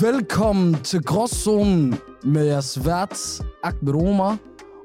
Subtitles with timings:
[0.00, 4.36] Velkommen til Gråzonen med jeres vært, Ahmed Omar.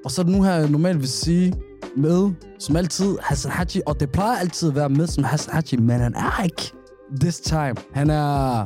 [0.05, 1.53] Og så er det nu her, jeg normalt vil sige
[1.97, 3.81] med, som altid, Hassan Haji.
[3.85, 6.73] Og det plejer altid at være med som Hassan Haji, men han er ikke
[7.21, 7.75] this time.
[7.93, 8.57] Han er...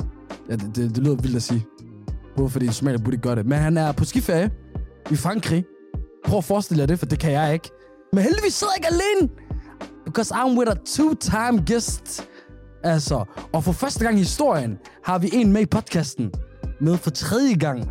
[0.48, 1.66] Ja, det, det, det lyder vildt at sige.
[2.36, 3.46] Både fordi en somalier burde ikke gøre det.
[3.46, 4.50] Men han er på skiferie
[5.10, 5.64] i Frankrig.
[6.24, 7.70] Prøv at forestille jer det, for det kan jeg ikke.
[8.12, 9.28] Men heldigvis sidder jeg ikke alene.
[10.04, 12.28] Because I'm with a two-time guest.
[12.84, 16.32] Altså, og for første gang i historien har vi en med i podcasten.
[16.80, 17.90] Med for tredje gang.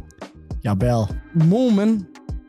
[0.63, 1.17] Jeg er bæret.
[1.35, 2.05] Momen,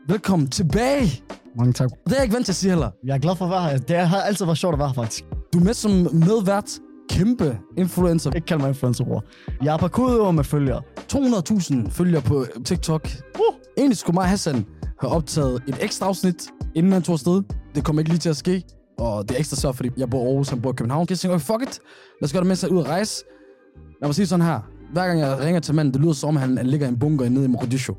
[0.07, 1.23] velkommen tilbage.
[1.57, 1.89] Mange tak.
[1.89, 2.91] Det er jeg ikke vant til at sige heller.
[3.05, 3.77] Jeg er glad for at være her.
[3.77, 5.25] Det har altid været sjovt at være her, faktisk.
[5.53, 6.79] Du er med som medvært.
[7.09, 8.31] Kæmpe influencer.
[8.31, 9.23] Ikke kald mig influencer, bror.
[9.63, 10.81] Jeg er parkourudøver med følgere.
[11.13, 13.07] 200.000 følger på TikTok.
[13.35, 13.55] Uh.
[13.77, 14.65] Egentlig skulle mig og Hassan
[15.01, 17.43] have optaget et ekstra afsnit, inden han tog afsted.
[17.75, 18.63] Det kommer ikke lige til at ske.
[18.99, 21.07] Og det er ekstra svært, fordi jeg bor i Aarhus, han bor i København.
[21.09, 21.79] Jeg tænker, fuck it.
[22.21, 23.23] Lad os gøre det med sig ud at rejse.
[24.01, 24.59] Lad mig sige sådan her.
[24.93, 26.99] Hver gang jeg ringer til manden, det lyder som om, han, han ligger i en
[26.99, 27.95] bunker nede i Mogadishu.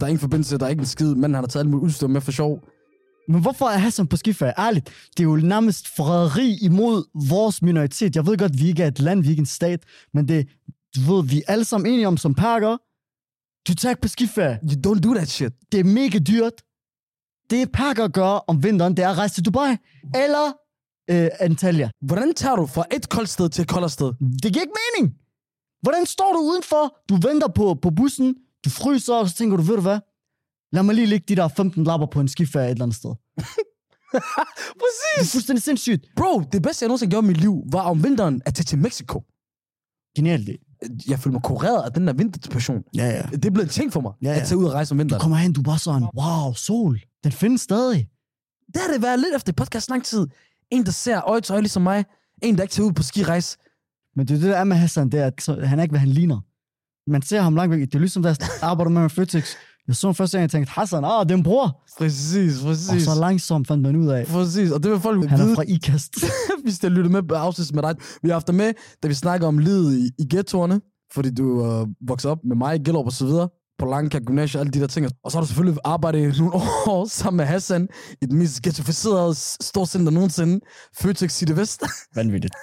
[0.00, 1.14] Der er ingen forbindelse, der er ikke en skid.
[1.14, 2.60] Manden han har taget alt muligt udstyr med for sjov.
[3.28, 4.52] Men hvorfor er Hassan på skiferie?
[4.58, 8.16] Ærligt, det er jo nærmest forræderi imod vores minoritet.
[8.16, 9.80] Jeg ved godt, vi ikke er et land, vi er ikke en stat,
[10.14, 10.48] men det,
[10.96, 12.76] du ved, vi er alle sammen enige om som perker.
[13.68, 14.58] Du tager ikke på skiferie.
[14.62, 15.52] You don't do that shit.
[15.72, 16.52] Det er mega dyrt.
[17.52, 19.76] Det perker gør om vinteren, det er at rejse til Dubai.
[20.24, 20.46] Eller
[21.10, 21.90] øh, Antalya.
[22.08, 24.12] Hvordan tager du fra et koldt sted til et koldere sted?
[24.42, 25.14] Det giver ikke mening.
[25.82, 26.84] Hvordan står du udenfor?
[27.08, 29.98] Du venter på, på bussen, du fryser, og så tænker du, ved du hvad?
[30.72, 33.10] Lad mig lige lægge de der 15 lapper på en skiferie et eller andet sted.
[34.12, 35.32] Det er Præcis!
[35.32, 36.06] fuldstændig sindssygt.
[36.16, 38.78] Bro, det bedste, jeg nogensinde gjorde i mit liv, var om vinteren at tage til
[38.78, 39.22] Mexico.
[40.16, 40.56] Genialt det.
[41.08, 42.82] Jeg følte mig kureret af den der vinterdepression.
[42.96, 43.22] Ja, ja.
[43.32, 44.40] Det er blevet en ting for mig, Ja, ja.
[44.40, 45.20] at tage ud og rejse om Du vinteren.
[45.20, 47.00] kommer hen, du er bare sådan, wow, sol.
[47.24, 48.08] Den findes stadig.
[48.74, 50.26] Det har det været lidt efter podcast lang tid.
[50.70, 52.04] En, der ser øje til øje ligesom mig.
[52.42, 53.58] En, der ikke tager ud på skirejse.
[54.16, 56.00] Men det er det, der er med Hassan, det er, at han er ikke, hvad
[56.00, 56.40] han ligner.
[57.10, 57.80] Man ser ham langt væk.
[57.80, 59.54] Det er ligesom, jeg arbejder med med Føtex.
[59.88, 61.82] Jeg så første gang, jeg tænkte, Hassan, ah, det er en bror.
[61.98, 63.02] Præcis, Og præcis.
[63.02, 65.62] så langsomt fandt man ud af, Præcis, og det vil folk han er vide, fra
[65.68, 66.24] IKAST.
[66.64, 67.94] hvis de har lyttet med på afsnit med dig.
[68.22, 68.72] Vi har haft dig med,
[69.02, 70.80] da vi snakker om livet i, i ghettoerne,
[71.14, 73.48] fordi du øh, voksede op med mig i Gellerup og så videre,
[73.78, 75.06] på Lanka Gymnasium, alle de der ting.
[75.24, 76.54] Og så har du selvfølgelig arbejdet i nogle
[76.86, 77.88] år sammen med Hassan
[78.22, 80.60] i den mest ghettoficerede storcenter nogensinde,
[81.00, 81.82] Føtex City Vest.
[82.16, 82.54] Vanvittigt.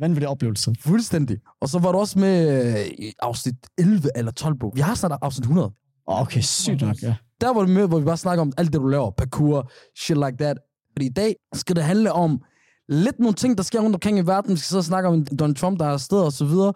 [0.00, 0.74] Vanvittig oplevelse.
[0.80, 1.38] Fuldstændig.
[1.60, 4.72] Og så var du også med øh, i afsnit 11 eller 12 på.
[4.74, 5.70] Vi har snart afsnit 100.
[6.10, 7.16] Okay, sygt nok, ja.
[7.40, 9.10] Der var du med, hvor vi bare snakker om alt det, du laver.
[9.10, 10.58] Parkour, shit like that.
[10.92, 12.42] Fordi i dag skal det handle om
[12.88, 14.50] lidt nogle ting, der sker rundt omkring i verden.
[14.50, 16.72] Vi skal så snakke om Donald Trump, der er afsted og så videre.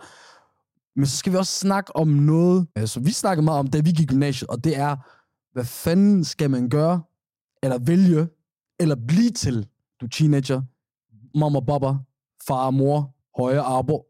[0.96, 3.78] Men så skal vi også snakke om noget, øh, som vi snakkede meget om, da
[3.78, 4.96] vi gik i gymnasiet, og det er,
[5.52, 7.02] hvad fanden skal man gøre,
[7.62, 8.28] eller vælge,
[8.80, 9.66] eller blive til,
[10.00, 10.62] du teenager,
[11.38, 11.94] mamma, baba,
[12.46, 14.06] far, mor, høje arbo,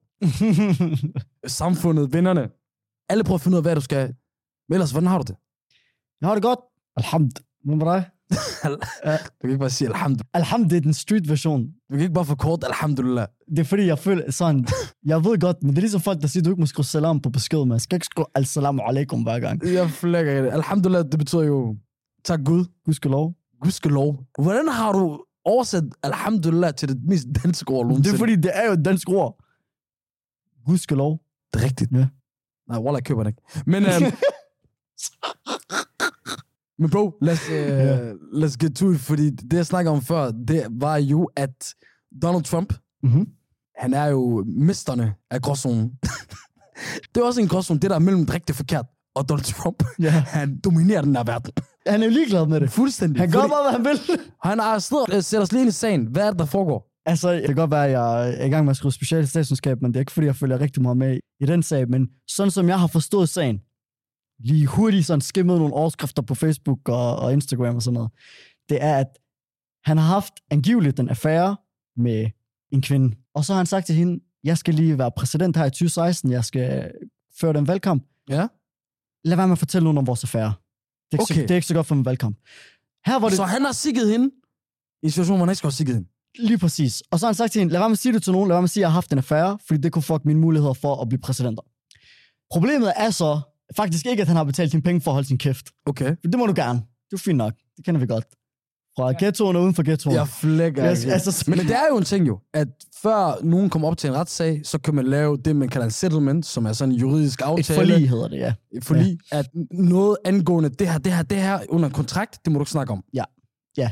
[1.46, 2.50] samfundet, vennerne.
[3.08, 4.14] Alle prøver at finde ud af, hvad du skal.
[4.68, 5.36] Men ellers, hvordan har du det?
[6.20, 6.58] Jeg har det godt.
[6.96, 7.30] Alhamd.
[7.64, 8.04] Hvad med dig?
[8.64, 8.78] Du
[9.40, 10.28] kan ikke bare sige alhamdulillah.
[10.34, 11.62] Alhamd, det er den street version.
[11.66, 13.26] Du kan ikke bare forkorte alhamdulillah.
[13.50, 14.66] Det er fordi, jeg føler sådan...
[15.06, 17.20] Jeg ved godt, men det er ligesom folk, der siger, du ikke må skrive salam
[17.20, 19.64] på besked, man skal ikke skrive al-salamu alaikum hver gang.
[19.66, 20.50] Jeg flækker det.
[20.52, 21.76] Alhamdulillah, det betyder jo,
[22.24, 22.64] tak Gud.
[22.84, 23.34] Gudskelov.
[23.62, 24.24] Gudskelov.
[24.42, 28.16] Hvordan har du oversat alhamdulillah til det mest danske ord Det nogensinde?
[28.16, 29.44] er fordi, det er jo et dansk ord.
[30.66, 31.20] Gudskelov.
[31.54, 31.92] Det er rigtigt.
[31.92, 32.06] Ja.
[32.68, 33.42] Nej, Wallah, jeg køber det ikke.
[33.66, 33.92] Men, øhm,
[36.82, 38.10] men bro, lad os, øh, Ja.
[38.12, 41.74] let's get to it, fordi det, jeg snakker om før, det var jo, at
[42.22, 43.26] Donald Trump, Mhm.
[43.78, 45.90] han er jo mesterne af gråzonen.
[47.14, 49.84] det er også en gråzone, det der er mellem rigtig forkert og Donald Trump.
[50.00, 50.10] Ja.
[50.38, 51.52] Han dominerer den her verden.
[51.86, 52.70] Han er jo ligeglad med det.
[52.70, 53.20] Fuldstændig.
[53.20, 54.20] Han gør bare, hvad han vil.
[54.44, 56.06] Han er afsted og sætter os lige ind i sagen.
[56.06, 56.88] Hvad er det, der foregår?
[57.06, 59.82] Altså, det kan godt være, at jeg er i gang med at skrive special statskundskab,
[59.82, 61.88] men det er ikke, fordi jeg følger rigtig meget med i den sag.
[61.90, 63.58] Men sådan som jeg har forstået sagen,
[64.38, 68.10] lige hurtigt sådan skimmet nogle overskrifter på Facebook og, og Instagram og sådan noget,
[68.68, 69.18] det er, at
[69.84, 71.56] han har haft angiveligt en affære
[71.96, 72.30] med
[72.72, 73.16] en kvinde.
[73.34, 76.30] Og så har han sagt til hende, jeg skal lige være præsident her i 2016,
[76.30, 76.90] jeg skal
[77.40, 78.04] føre den valgkamp.
[78.28, 78.46] Ja.
[79.24, 80.52] Lad være med at fortælle nogen om vores affære.
[81.12, 81.34] Det er ikke, okay.
[81.34, 82.36] så, det er ikke så godt for en valgkamp.
[83.06, 84.30] Her var det Så han har sikket hende
[85.02, 86.08] i en situation, hvor han ikke skal have sikket hende.
[86.38, 87.02] Lige præcis.
[87.10, 88.48] Og så har han sagt til hende, lad være med at sige det til nogen,
[88.48, 90.24] lad være med at sige, at jeg har haft en affære, fordi det kunne fuck
[90.24, 91.62] mine muligheder for at blive præsidenter.
[92.50, 93.40] Problemet er så
[93.76, 95.70] faktisk ikke, at han har betalt dine penge for at holde sin kæft.
[95.86, 96.06] Okay.
[96.06, 96.78] For det må du gerne.
[97.10, 97.52] Det er fint nok.
[97.76, 98.24] Det kender vi godt.
[98.96, 100.16] Fra ghettoen og uden for ghettoen.
[100.16, 100.90] Jeg flækker.
[100.90, 101.12] Yes, ikke.
[101.12, 102.68] altså, Men det er jo en ting jo, at
[103.02, 105.90] før nogen kommer op til en retssag, så kan man lave det, man kalder en
[105.90, 107.78] settlement, som er sådan en juridisk Et aftale.
[107.80, 108.52] forlig hedder det, ja.
[108.72, 109.38] Et forlig, ja.
[109.38, 112.70] at noget angående det her, det her, det her under kontrakt, det må du ikke
[112.70, 113.04] snakke om.
[113.14, 113.24] Ja,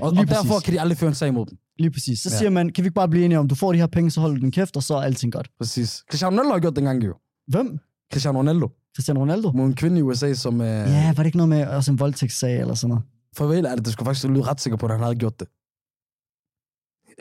[0.00, 0.64] Og, lige og derfor præcis.
[0.64, 1.58] kan de aldrig føre en sag mod dem.
[1.78, 2.18] Lige præcis.
[2.20, 2.38] Så Ja.
[2.38, 4.20] siger man, kan vi ikke bare blive enige om, du får de her penge, så
[4.20, 5.48] holder du din kæft, og så er alting godt.
[5.58, 6.02] Præcis.
[6.10, 7.14] Cristiano Ronaldo har gjort det dengang jo.
[7.48, 7.78] Hvem?
[8.12, 8.68] Cristiano Ronaldo.
[8.96, 9.52] Cristiano Ronaldo?
[9.54, 10.60] mod en kvinde i USA, som...
[10.60, 13.04] Øh, Ja, var det ikke noget med også en voldtægtssag eller sådan noget?
[13.36, 15.48] Farvel er det, det skulle faktisk lyde ret sikker på, at han havde gjort det.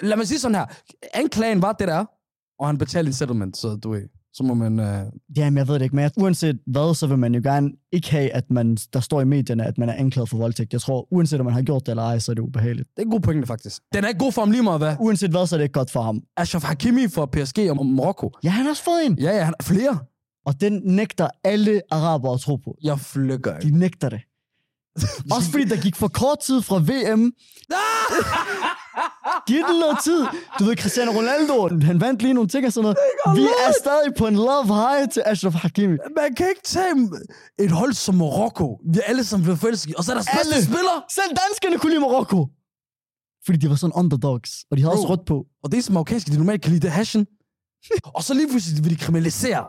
[0.01, 0.66] Lad mig sige sådan her.
[1.13, 2.06] Anklagen var det der,
[2.60, 4.01] og han betalte en settlement, så du ved,
[4.33, 4.80] så må man...
[4.80, 5.06] Øh,
[5.38, 8.31] Jamen, jeg ved det ikke, men uanset hvad, så vil man jo gerne ikke have,
[8.31, 10.74] at man, der står i medierne, at man er anklaget for voldtægt.
[10.74, 12.89] Jeg tror, uanset om man har gjort det eller ej, så er det ubehageligt.
[12.89, 13.81] det er en god pointe, faktisk.
[13.94, 14.95] Den er ikke god for ham lige meget, hvad?
[15.00, 16.21] Uanset hvad, så er det ikke godt for ham.
[16.38, 18.31] Ashraf Hakimi for PSG og Marokko.
[18.44, 19.19] Ja, han har også fået en.
[19.19, 19.98] Ja, ja, han har flere.
[20.49, 22.77] Og den nægter alle arabere at tro på.
[22.83, 23.67] Jeg flykker ikke.
[23.67, 24.21] De nægter det.
[25.35, 27.23] Også fordi der gik for kort tid fra VM.
[29.47, 30.21] Giv den noget tid.
[30.59, 32.97] Du ved, Cristiano Ronaldo, han vandt lige nogle ting og sådan noget.
[33.37, 35.97] Vi er stadig på en love high til Ashraf Hakimi.
[36.17, 36.95] Man kan ikke tage
[37.59, 38.79] et hold som Marokko.
[38.93, 39.95] Vi er alle sammen blevet forelsket.
[39.95, 40.49] Og så er der Alle.
[40.53, 40.95] bedste spiller.
[41.17, 42.47] Selv danskerne kunne lide Marokko.
[43.45, 45.01] Fordi de var sådan underdogs, og de havde Bro.
[45.01, 45.45] også rødt på.
[45.63, 47.27] Og det er som marokkanske, de normalt kan lide det er hashen.
[48.15, 49.65] og så lige pludselig vil de kriminalisere.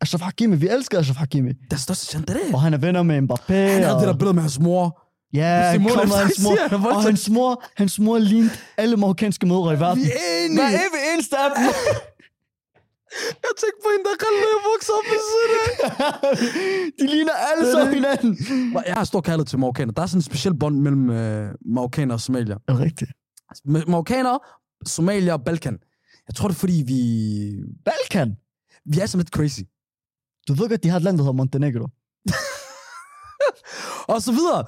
[0.00, 1.52] Ashraf Hakimi, vi elsker Ashraf Hakimi.
[1.70, 1.76] Der
[2.14, 2.40] er det.
[2.54, 3.52] Og han er venner med Mbappé.
[3.52, 4.00] Han havde og...
[4.00, 5.10] det der billede med hans mor.
[5.32, 6.56] Ja, Simone hans mor.
[6.68, 10.02] han er Og hans mor, hans mor lignede alle marokkanske mødre i verden.
[10.04, 10.60] Vi er enige.
[10.60, 11.64] Hver evig eneste af dem.
[13.44, 16.38] Jeg tænkte på en, der kan løbe vokse op ved siden af.
[16.98, 18.38] De ligner alle sammen hinanden.
[18.86, 19.92] Jeg har stor kærlighed til marokkaner.
[19.92, 22.56] Der er sådan en speciel bånd mellem øh, marokkaner og somalier.
[22.68, 23.10] Er det rigtigt?
[23.64, 24.38] Med marokkaner,
[24.86, 25.78] somalier og Balkan.
[26.28, 27.00] Jeg tror, det er fordi, vi,
[27.84, 28.36] Balkan.
[28.86, 29.60] vi er sådan lidt crazy.
[30.48, 31.88] Du ved godt, de har et land, der hedder Montenegro.
[34.14, 34.64] Og så videre.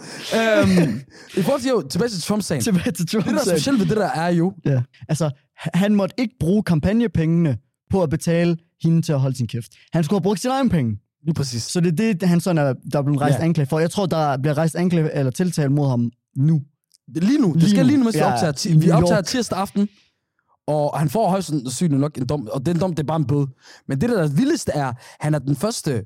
[0.62, 1.00] øhm,
[1.38, 2.62] I forhold til jo, tilbage til Trump-sagen.
[2.62, 3.24] Tilbage til Trump.
[3.24, 4.52] Det, der er specielt ved det der, er jo...
[4.64, 4.82] Ja.
[5.08, 5.30] Altså,
[5.74, 7.58] han måtte ikke bruge kampagnepengene
[7.90, 9.72] på at betale hende til at holde sin kæft.
[9.92, 10.96] Han skulle have brugt sine egne penge.
[11.24, 11.62] Lige præcis.
[11.62, 13.44] Så det er det, han sådan er, der er blevet rejst Ja.
[13.44, 13.78] anklage for.
[13.78, 16.62] Jeg tror, der bliver rejst anklage eller tiltale mod ham nu.
[17.14, 17.48] Lige nu.
[17.52, 17.86] Det Lige skal nu.
[17.86, 18.52] lige nu, mens vi Ja, optager.
[18.52, 19.88] i Ti- vi optager tirsdag aften.
[20.66, 22.48] Og han får højst sandsynligt nok en dom.
[22.52, 23.46] Og den dom, det er bare en bøde.
[23.88, 26.04] Men det, der er vildeste er, han er den første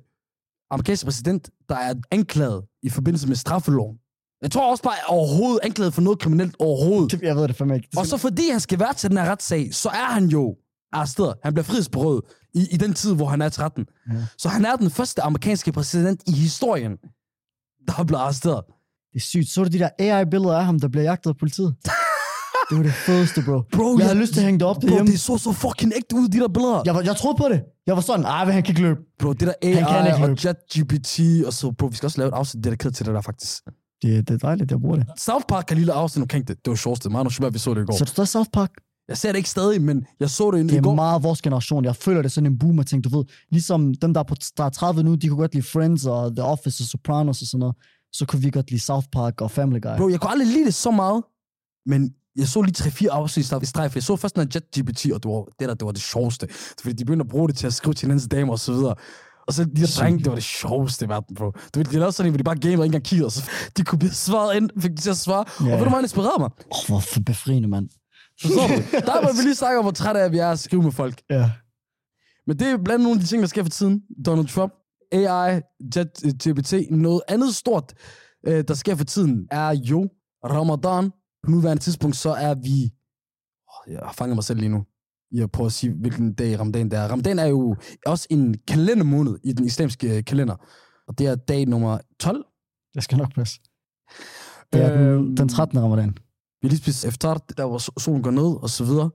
[0.71, 3.97] amerikanske præsident, der er anklaget i forbindelse med straffeloven.
[4.43, 7.11] Jeg tror også bare overhovedet anklaget for noget kriminelt overhovedet.
[7.13, 7.89] Det- Jeg ved det ikke.
[7.91, 10.57] Det Og så fordi han skal være til den her retssag, så er han jo
[10.93, 11.35] arresteret.
[11.43, 12.21] Han bliver frihedsberøvet
[12.55, 13.87] i, i den tid, hvor han er 13.
[14.13, 14.15] Ja.
[14.39, 16.93] Så han er den første amerikanske præsident i historien,
[17.87, 18.65] der er blevet arresteret.
[19.13, 19.49] Det er sygt.
[19.49, 21.75] Så du de der AI-billeder af ham, der bliver jagtet af politiet?
[22.69, 23.63] det var det fedeste, bro.
[23.73, 25.11] Bro, jeg havde lyst til at hænge det op Bro, derhjemme.
[25.13, 26.83] det så så fucking ægte ud, de der billeder.
[26.85, 27.61] Jeg, var, jeg troede på det.
[27.87, 29.01] Jeg var sådan, men han kan ikke løbe.
[29.19, 30.39] Bro, det der Han kan AI ikke og.
[30.39, 33.63] ChatGPT, og så, bro, vi skal også lave et afsnit dedikeret til det der, faktisk.
[34.03, 35.07] Det, det er dejligt, jeg bruger det.
[35.19, 36.57] South Park har lige lavet afsnit omkring det.
[36.65, 37.03] Det var sjovt.
[37.05, 37.97] Det meget vi så det i går.
[37.97, 38.71] Så du stadig South Park?
[39.09, 40.95] Jeg ser det ikke stadig, men jeg så det, Det i er går.
[40.95, 41.85] meget vores generation.
[41.85, 43.25] Jeg føler det er sådan en boomer ting, du ved.
[43.51, 46.37] Ligesom dem, der er på der er 30 nu, de kunne godt lide Friends og
[46.37, 47.77] The Office og Sopranos og sådan noget.
[48.13, 49.97] Så kunne vi godt lide South Park og Family Guy.
[49.97, 51.23] Bro, jeg kunne aldrig lide det så meget,
[51.87, 55.23] men jeg så lige 3-4 afsnit i streg, for jeg så først her ChatGPT, og
[55.23, 56.49] det var det der, det var det sjoveste.
[56.81, 58.95] Fordi de begyndte at bruge det til at skrive til hinandens damer og så videre.
[59.47, 61.51] Og så de her drenge, det var det sjoveste i verden, bro.
[61.51, 63.33] Du ved, de lavede sådan en, hvor de bare gamer og ikke engang kiggede, og
[63.33, 65.45] så de kunne blive svaret ind, fik de til at svare.
[65.61, 65.65] Ja.
[65.65, 66.51] Og ved du, hvor han inspirerede mig?
[66.73, 67.89] Åh, oh, hvor befriende, mand.
[68.41, 68.75] Forstår du?
[69.07, 70.93] Der må vi lige snakke om, hvor træt af, at vi er at skrive med
[70.93, 71.23] folk.
[71.31, 71.51] Ja.
[72.47, 74.03] Men det er blandt nogle af de ting, der sker for tiden.
[74.27, 74.73] Donald Trump,
[75.13, 75.61] AI,
[75.93, 76.75] ChatGPT.
[76.91, 77.95] Noget andet stort,
[78.47, 80.09] øh, der sker for tiden, er jo
[80.45, 81.11] Ramadan.
[81.47, 82.93] På nuværende tidspunkt, så er vi...
[83.69, 84.85] Oh, jeg har fanget mig selv lige nu.
[85.33, 87.09] Jeg prøver at sige, hvilken dag Ramadan det er.
[87.09, 87.77] Ramadan er jo
[88.07, 90.57] også en kalendermåned i den islamiske kalender.
[91.09, 92.45] Og det er dag nummer 12.
[92.95, 93.61] Det skal nok passe.
[94.73, 95.37] Det er den, Øhm.
[95.37, 95.79] den 13.
[95.83, 96.17] ramadan.
[96.63, 99.11] Vi lige spist efter, der hvor solen går ned, og så videre.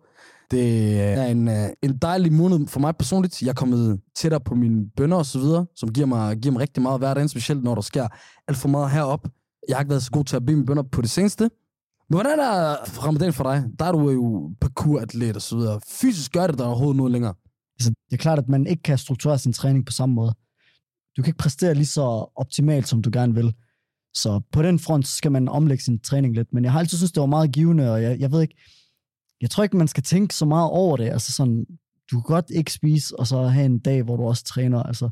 [0.52, 3.42] Det er en, øh, en dejlig måned for mig personligt.
[3.42, 6.62] Jeg er kommet tættere på mine bønder og så videre, som giver mig, giver mig
[6.62, 8.08] rigtig meget hver dag, specielt når der sker
[8.48, 9.28] alt for meget herop.
[9.68, 11.50] Jeg har ikke været så god til at bede mine bønder på det seneste.
[12.12, 12.76] Men hvordan er
[13.06, 13.64] ramadan for dig?
[13.80, 15.82] Der er du jo parkouratlet og så videre.
[15.88, 17.34] Fysisk gør det der overhovedet noget længere.
[17.80, 20.34] Altså, det er klart, at man ikke kan strukturere sin træning på samme måde.
[21.18, 22.02] Du kan ikke præstere lige så
[22.36, 23.54] optimalt, som du gerne vil.
[24.14, 26.54] Så på den front, så skal man omlægge sin træning lidt.
[26.54, 28.56] Men jeg har altid synes det var meget givende, og jeg, jeg ved ikke,
[29.42, 31.10] jeg tror ikke, man skal tænke så meget over det.
[31.10, 31.66] Altså sådan,
[32.12, 34.84] du kan godt ikke spise, og så have en dag, hvor du også træner.
[34.84, 35.10] Altså,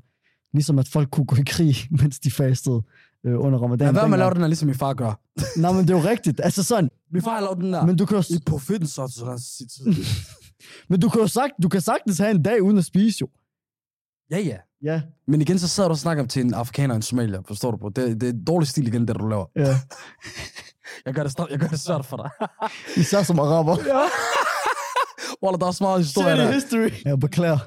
[0.53, 2.81] ligesom at folk kunne gå i krig, mens de fastede
[3.25, 3.85] øh, under ramadan.
[3.87, 5.13] Ja, hvad med at lave den her, ligesom min far gør?
[5.61, 6.41] Nej, men det er jo rigtigt.
[6.43, 7.85] Altså sådan, Min far har lavet den der.
[7.85, 9.71] men du kan jo, I profeten så, så han sit.
[10.89, 13.27] men du kan jo sagt, du kan sagtens have en dag uden at spise jo.
[14.31, 14.57] Ja, ja.
[14.83, 15.01] Ja.
[15.27, 17.77] Men igen, så sidder du og snakker til en afrikaner og en somalier, forstår du
[17.77, 17.89] på?
[17.89, 19.45] Det, det er dårlig stil igen, det du laver.
[19.55, 19.75] Ja.
[21.05, 22.29] Jeg gør det, st- jeg gør det svært for dig.
[22.97, 23.77] Især som araber.
[23.87, 24.01] Ja.
[25.43, 26.51] Wallah, der er også meget historie der.
[26.51, 26.89] history.
[27.05, 27.57] Jeg beklager.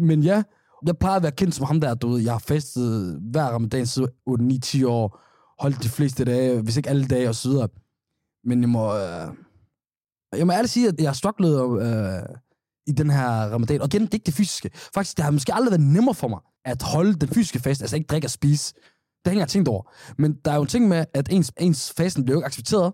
[0.00, 0.42] Men ja,
[0.86, 2.20] jeg plejer at være kendt som ham der, du ved.
[2.22, 5.20] Jeg har festet hver ramadan siden 8-9-10 år.
[5.62, 7.68] Holdt de fleste dage, hvis ikke alle dage og så videre.
[8.44, 8.94] Men jeg må...
[8.94, 9.28] Øh,
[10.36, 12.36] jeg må ærligt sige, at jeg har strugglet øh,
[12.86, 13.80] i den her ramadan.
[13.80, 14.70] Og igen, det er ikke det fysiske.
[14.94, 17.96] Faktisk, det har måske aldrig været nemmere for mig at holde den fysiske fast, altså
[17.96, 18.74] ikke drikke og spise.
[18.74, 18.82] Det
[19.26, 19.92] har jeg ikke tænkt over.
[20.18, 22.92] Men der er jo en ting med, at ens, ens fasten bliver jo ikke accepteret,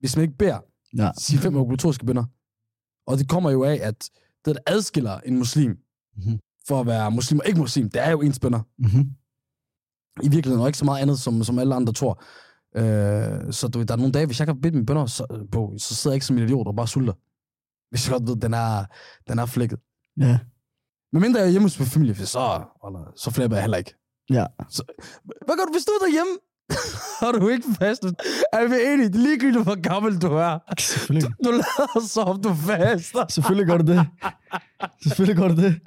[0.00, 0.58] hvis man ikke beder
[0.98, 1.10] Ja.
[1.18, 2.24] sine fem obligatoriske bønder.
[3.06, 4.10] Og det kommer jo af, at
[4.44, 5.76] det, der adskiller en muslim
[6.16, 6.38] Mhm.
[6.68, 8.60] for at være muslim og ikke muslim, det er jo ens bønder.
[8.78, 9.10] Mm-hmm.
[10.22, 12.22] I virkeligheden, og ikke så meget andet, som, som alle andre tror.
[12.76, 15.74] Øh, så du, der er nogle dage, hvis jeg kan bedt mine bønder så, på,
[15.78, 17.12] så sidder jeg ikke som en idiot og bare sulter.
[17.90, 18.84] Hvis jeg godt ved, den er,
[19.28, 19.78] den er flækket.
[20.20, 20.38] Ja.
[21.12, 23.76] Men mindre jeg er hjemme hos min familie, for så, eller, så flipper jeg heller
[23.78, 23.94] ikke.
[24.30, 24.46] Ja.
[24.68, 24.82] Så,
[25.46, 26.32] hvad gør du, hvis du er derhjemme?
[27.20, 28.14] Har du ikke fastet?
[28.52, 29.08] Er vi enige?
[29.08, 30.58] Det er ligegyldigt, hvor gammel du er.
[30.78, 31.30] Selvfølgelig.
[31.44, 33.26] Du lader så, om du faster.
[33.28, 34.06] Selvfølgelig gør du det.
[35.02, 35.80] Selvfølgelig gør du det.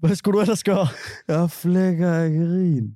[0.00, 0.86] Hvad skulle du ellers gøre?
[1.28, 2.90] Jeg flækker af grin.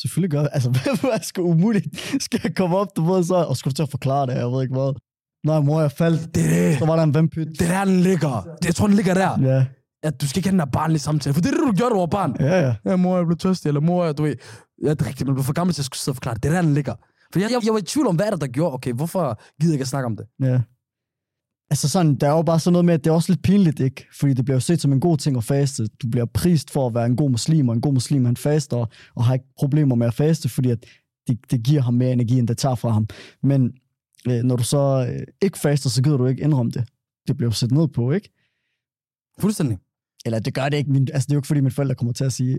[0.00, 0.70] Selvfølgelig gør Altså,
[1.00, 1.86] hvad er sgu umuligt?
[2.22, 4.46] Skal jeg komme op, du ved så, og skulle du til at forklare det, jeg
[4.46, 5.00] ved ikke hvad.
[5.46, 6.34] Nej, mor, jeg faldt.
[6.34, 6.78] Det er det.
[6.78, 7.48] Så var der en vampyt.
[7.58, 8.46] Det er der, den ligger.
[8.62, 9.40] Det, jeg tror, den ligger der.
[9.42, 9.66] Ja,
[10.02, 11.34] At du skal ikke have den der barnlige samtale.
[11.34, 12.36] For det er det, du gjorde, da du var barn.
[12.40, 12.74] ja, ja.
[12.86, 13.68] Ja, mor, jeg blev tørstig.
[13.68, 14.34] Eller mor, jeg, du ved.
[14.84, 16.42] Ja, det er rigtigt, men blev for gammel til at skulle sidde og forklare det.
[16.42, 16.94] Det er der, den ligger.
[17.32, 18.74] For jeg, jeg, jeg var i tvivl om, hvad er det, der gjorde.
[18.74, 20.26] Okay, hvorfor gider jeg ikke at snakke om det?
[20.42, 20.60] Ja.
[21.70, 23.80] Altså sådan, der er jo bare sådan noget med, at det er også lidt pinligt,
[23.80, 24.06] ikke?
[24.20, 25.86] Fordi det bliver jo set som en god ting at faste.
[25.86, 28.86] Du bliver prist for at være en god muslim, og en god muslim, han faster,
[29.14, 30.84] og har ikke problemer med at faste, fordi at
[31.26, 33.06] det, det giver ham mere energi, end det tager fra ham.
[33.42, 33.72] Men
[34.28, 36.88] øh, når du så øh, ikke faster, så gider du ikke indrømme det.
[37.28, 38.32] Det bliver jo set ned på, ikke?
[39.40, 39.78] Fuldstændig.
[40.24, 40.90] Eller det gør det ikke.
[40.90, 42.58] Min, altså, det er jo ikke, fordi mine forældre kommer til at sige,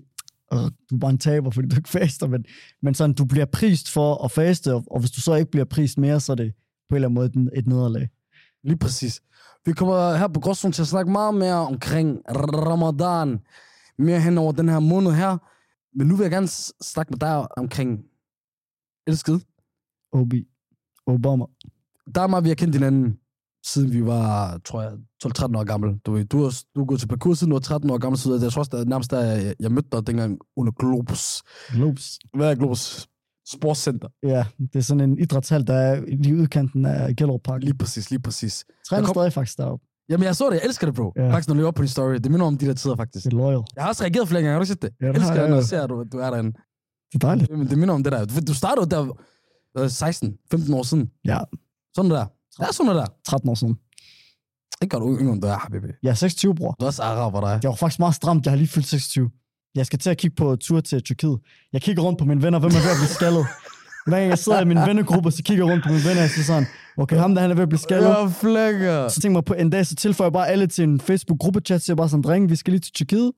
[0.51, 0.59] "Åh,
[0.89, 2.27] du er bare en taber, fordi du ikke faster.
[2.27, 2.45] Men,
[2.81, 5.65] men sådan, du bliver prist for at faste, og, og hvis du så ikke bliver
[5.65, 6.53] prist mere, så er det
[6.89, 8.07] på en eller anden måde et, et nederlag.
[8.63, 9.21] Lige præcis.
[9.65, 13.39] Vi kommer her på Gråzonen til at snakke meget mere omkring Ramadan.
[13.97, 15.37] Mere hen over den her måned her.
[15.97, 16.47] Men nu vil jeg gerne
[16.81, 17.99] snakke med dig omkring
[19.07, 19.45] elsket.
[20.11, 20.47] Obi.
[21.07, 21.45] Obama.
[22.15, 23.19] Der er meget, vi har kendt hinanden,
[23.65, 24.91] siden vi var, tror jeg,
[25.25, 25.97] 12-13 år gammel.
[26.05, 28.19] Du, ved, du, har, du har gået til parkour, siden du var 13 år gammel,
[28.19, 31.43] så jeg tror også, det er nærmest, da jeg, jeg mødte dig dengang under Globus.
[31.73, 32.19] Globes.
[32.33, 33.07] Hvad er Globus?
[33.53, 34.07] Sportscenter.
[34.23, 37.63] Ja, det er sådan en idrætshal, der er lige i udkanten af Gellerup Park.
[37.63, 38.65] Lige præcis, lige præcis.
[38.89, 39.85] Træner kom- stadig faktisk deroppe.
[40.09, 40.53] Jamen, jeg så det.
[40.55, 41.13] Jeg elsker det, bro.
[41.15, 41.31] Ja.
[41.31, 42.13] Faktisk, når du løber op på din story.
[42.13, 43.25] Det minder om de der tider, faktisk.
[43.25, 43.63] Det er loyal.
[43.75, 44.53] Jeg har også reageret flere gange.
[44.53, 44.89] Har du set det?
[45.01, 46.51] Ja, det elsker jeg når jeg ser, at du, du er derinde.
[47.11, 47.49] Det er dejligt.
[47.49, 48.25] Jamen, det minder om det der.
[48.25, 49.01] Du- Du startede der
[49.77, 51.09] øh, 16-15 år siden.
[51.25, 51.39] Ja,
[51.95, 52.25] Sådan der.
[52.59, 53.05] Det er sådan der.
[53.27, 53.77] 13 år siden.
[54.81, 55.87] Ikke godt yngre end du er, habibi.
[56.03, 56.71] Jeg er 26, bror.
[56.79, 57.59] Du er også araber, dig.
[57.63, 58.45] Jeg var faktisk meget stramt.
[58.45, 59.29] Jeg har lige fyldt 26.
[59.77, 61.39] Jeg skal til at kigge på tur til Tyrkiet.
[61.73, 62.59] Jeg kigger rundt på mine venner.
[62.59, 63.45] Hvem er ved at blive skaldet?
[64.07, 66.29] Hver gang jeg sidder i min vennegruppe, så kigger jeg rundt på mine venner, og
[66.29, 66.67] så sådan,
[66.97, 68.09] okay, ham der, han er ved at blive skaldet.
[68.09, 69.07] Jeg flækker.
[69.07, 71.91] Så tænker jeg på en dag, så tilføjer jeg bare alle til en Facebook-gruppechat, så
[71.91, 73.31] jeg bare sådan, drenge, vi skal lige til Tyrkiet.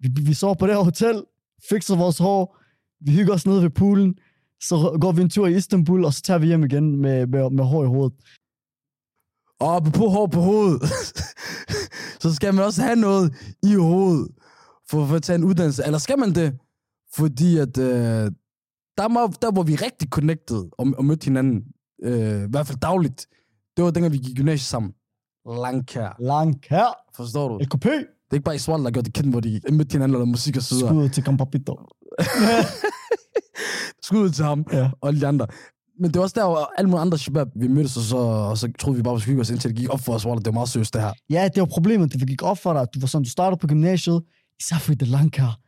[0.00, 1.22] Vi, vi sover på det her hotel,
[1.70, 2.58] fikser vores hår,
[3.00, 4.14] vi hygger os nede ved poolen,
[4.60, 7.50] så går vi en tur i Istanbul, og så tager vi hjem igen med, med,
[7.50, 8.16] med hår i hovedet.
[9.60, 10.82] Og på hår på hovedet,
[12.22, 14.28] så skal man også have noget i hovedet,
[14.90, 15.84] for, for at tage en uddannelse.
[15.84, 16.56] Eller skal man det?
[17.14, 18.30] Fordi at, øh,
[18.98, 21.62] der, må, der hvor vi rigtig connected og, og mødte hinanden,
[22.02, 23.26] øh, i hvert fald dagligt,
[23.76, 24.92] det var dengang vi gik gymnasiet sammen.
[25.62, 26.16] Langkær.
[26.20, 27.58] Lang her, Forstår du?
[27.58, 30.14] LKP, Det er ikke bare i Sval, der gjorde det kendt, hvor de mødte hinanden
[30.14, 30.90] og lavede musik og så videre.
[30.90, 31.76] skud til Campapito.
[34.02, 34.90] Skud ud til ham Ja.
[35.00, 35.46] og alle de andre.
[36.00, 38.58] Men det var også der, hvor alle mulige andre shabab, vi mødtes, og så, og
[38.58, 40.34] så troede vi bare, vi skulle hygge os, indtil det gik op for os, hvor
[40.34, 41.12] det var meget seriøst, det her.
[41.30, 42.86] Ja, det var problemet, det gik op for dig.
[42.94, 44.22] Du var sådan, du startede på gymnasiet,
[44.60, 45.60] især fordi det langkær.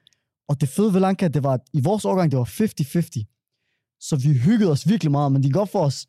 [0.49, 3.97] Og det fede ved langkær, det var, at i vores årgang, det var 50-50.
[4.01, 6.07] Så vi hyggede os virkelig meget, men det op for os,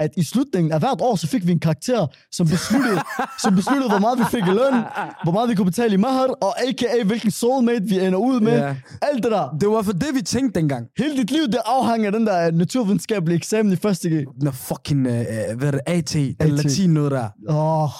[0.00, 3.00] at i slutningen af hvert år, så fik vi en karakter, som besluttede,
[3.42, 4.74] som besluttede hvor meget vi fik i løn,
[5.22, 7.04] hvor meget vi kunne betale i mahar, og a.k.a.
[7.04, 8.52] hvilken soulmate vi ender ud med.
[8.52, 8.76] Ja.
[9.02, 9.56] Alt det der.
[9.60, 10.86] Det var for det, vi tænkte dengang.
[10.98, 14.12] Hele dit liv, det afhænger af den der naturvidenskabelige eksamen i første G.
[14.46, 15.12] Er fucking, uh,
[15.58, 16.50] hvad er det, AT, den AT.
[16.50, 17.28] latin noget der.
[17.48, 17.90] Åh,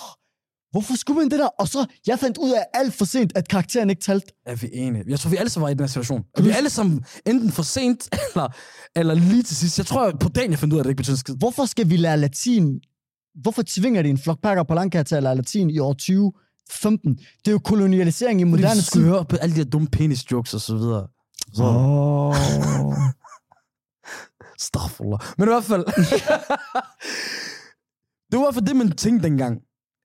[0.72, 1.46] hvorfor skulle man det der?
[1.46, 4.26] Og så, jeg fandt ud af alt for sent, at karakteren ikke talte.
[4.46, 5.04] Er vi enige?
[5.08, 6.24] Jeg tror, vi alle sammen var i den her situation.
[6.36, 8.48] Og vi er alle sammen enten for sent, eller,
[8.96, 9.78] eller lige til sidst.
[9.78, 11.34] Jeg tror, på dagen, jeg fandt ud af, at det ikke betyder skid.
[11.38, 12.80] Hvorfor skal vi lære latin?
[13.42, 17.14] Hvorfor tvinger de en flok pakker på Lanka til at lære latin i år 2015?
[17.14, 18.82] Det er jo kolonialisering i moderne vi tid.
[18.82, 21.06] skulle høre på alle de her dumme penis jokes og så videre.
[21.54, 22.36] Så, Oh.
[25.38, 25.84] Men i hvert fald...
[28.32, 29.60] det var for det, man tænkte dengang.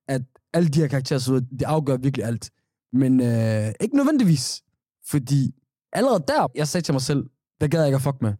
[0.08, 0.22] At
[0.58, 2.50] alle de her karakterer, så de afgør virkelig alt.
[2.92, 4.62] Men øh, ikke nødvendigvis.
[5.10, 5.54] Fordi
[5.92, 8.34] allerede der, jeg sagde til mig selv, der gad jeg ikke at fuck med.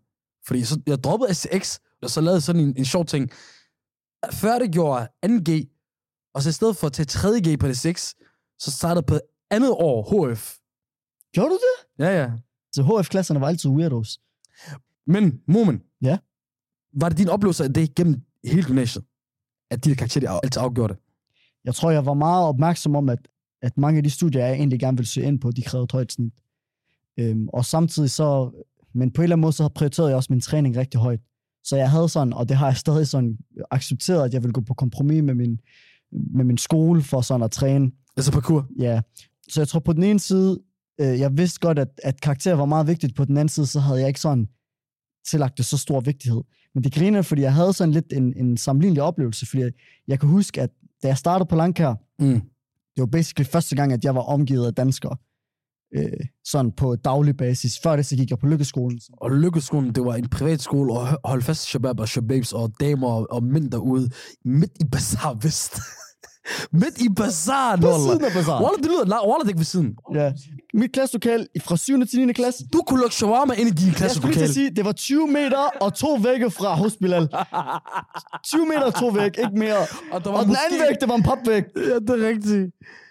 [0.47, 3.31] Fordi så, jeg droppede STX, og så lavede sådan en, en sjov ting.
[4.33, 5.51] Før det gjorde 2G,
[6.35, 8.15] og så i stedet for at tage 3G på det 6,
[8.59, 9.19] så startede på
[9.51, 10.57] andet år HF.
[11.33, 12.05] Gjorde du det?
[12.05, 12.31] Ja, ja.
[12.73, 14.21] Så HF-klasserne var altid weirdos.
[15.07, 15.83] Men, Momen.
[16.03, 16.19] Ja?
[17.01, 19.05] Var det din oplevelse af det gennem hele gymnasiet?
[19.71, 21.03] At de der karakterer de altid afgjorde det?
[21.69, 23.19] Jeg tror, jeg var meget opmærksom om, at,
[23.63, 25.93] at mange af de studier, jeg egentlig gerne ville søge ind på, de krævede et
[25.93, 26.33] højt snit.
[27.19, 28.51] Øhm, og samtidig så,
[28.95, 31.21] men på en eller anden måde, så prioriterede jeg også min træning rigtig højt.
[31.65, 33.39] Så jeg havde sådan, og det har jeg stadig sådan
[33.71, 35.61] accepteret, at jeg vil gå på kompromis med min,
[36.13, 37.91] med min skole for sådan at træne.
[38.17, 38.67] Altså parkour.
[38.79, 39.01] Ja.
[39.49, 40.59] Så jeg tror på den ene side,
[41.01, 43.15] øh, jeg vidste godt, at, at karakter var meget vigtigt.
[43.15, 44.49] På den anden side, så havde jeg ikke sådan
[45.31, 46.43] tillagt det så stor vigtighed.
[46.75, 49.73] Men det griner, fordi jeg havde sådan lidt en, en sammenlignelig oplevelse, fordi jeg,
[50.09, 50.71] jeg kan huske, at
[51.03, 52.41] da jeg startede på Langkær, Mm.
[52.97, 55.17] det var basically første gang, at jeg var omgivet af danskere.
[55.97, 57.79] Øh, sådan på daglig basis.
[57.83, 59.01] Før det, så gik jeg på Lykkeskolen.
[59.13, 63.09] Og Lykkeskolen, det var en privatskole, og hø- hold fast, shabab og shababs og damer
[63.09, 64.11] og, og mænd derude,
[64.45, 65.75] midt i Bazaar Vest.
[66.73, 68.01] midt i Bazaar, På Wallah.
[68.07, 68.63] siden af bazaar.
[68.63, 69.91] Wallah, det lyder, nej, Wallah, det er ikke ved siden.
[70.15, 70.33] Ja.
[70.75, 72.07] Mit klasselokal fra 7.
[72.07, 72.33] til 9.
[72.33, 72.61] klasse.
[72.73, 74.45] Du kunne lukke shawarma ind i din Jeg skulle lige til klasselokale.
[74.45, 77.29] at sige, det var 20 meter og to vægge fra hos Bilal.
[78.45, 79.81] 20 meter og to væg, ikke mere.
[80.15, 81.63] Og der Og den anden væg, det var en papvæg.
[81.77, 82.71] Ja, det er rigtigt.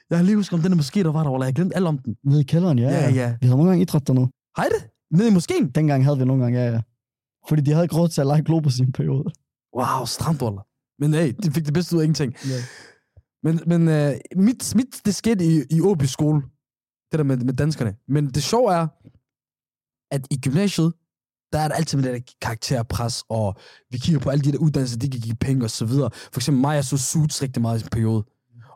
[0.10, 1.48] Jeg har lige husket om den der moské, der var der, Wallah.
[1.48, 2.16] Jeg glemte alt om den.
[2.26, 2.90] Nede i kælderen, ja.
[2.90, 3.28] Ja, ja.
[3.42, 4.28] Vi havde nogle gange idræt dernede.
[4.58, 4.90] Hej det?
[5.18, 5.70] Nede i moskeen?
[5.70, 6.80] Dengang havde vi nogle gange, ja, ja.
[7.50, 9.24] Fordi de havde ikke råd til at lege Globus i en periode.
[9.78, 10.62] Wow, stramt, Wallah.
[11.00, 12.36] Men hey, de fik det bedste ud af ingenting.
[12.46, 12.60] Ja.
[13.44, 16.42] Men, men uh, mit, mit, det skete i, i Åby skole.
[17.12, 17.96] Det der med, med danskerne.
[18.08, 18.88] Men det sjove er,
[20.12, 20.94] at i gymnasiet,
[21.54, 23.56] der er der altid med det der karakterpres, og
[23.92, 26.10] vi kigger på alle de der uddannelser, de kan give penge og så videre.
[26.12, 28.24] For eksempel mig, jeg så Suits rigtig meget i en periode.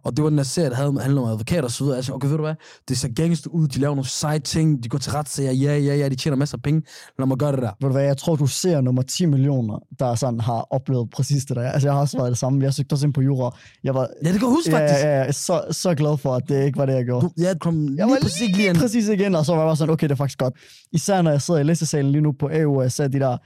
[0.04, 2.04] Og det var den der serie, der havde, handlede om advokater og så videre.
[2.04, 2.56] Sagde, okay, ved du hvad?
[2.90, 5.96] Det ser gangster ud, de laver nogle seje ting, de går til retssager, ja, ja,
[5.96, 6.82] ja, de tjener masser af penge.
[7.20, 7.72] Lad mig gøre det der.
[7.82, 11.46] Ved du hvad, jeg tror, du ser nummer 10 millioner, der sådan har oplevet præcis
[11.46, 11.72] det der.
[11.72, 12.64] Altså, jeg har også været det samme.
[12.64, 13.58] Jeg søgte også ind på jura.
[13.84, 15.04] Jeg var Ja, det kan jeg huske, ja, faktisk.
[15.06, 17.26] ja, ja, så, så glad for, at det ikke var det, jeg gjorde.
[17.26, 18.78] Du, ja, kom lige Jeg var præcis lige ind.
[18.78, 20.54] præcis igen, og så var jeg bare sådan, okay, det er faktisk godt.
[20.94, 23.38] Især når jeg sidder i læsesalen lige nu på AU, og jeg ser de der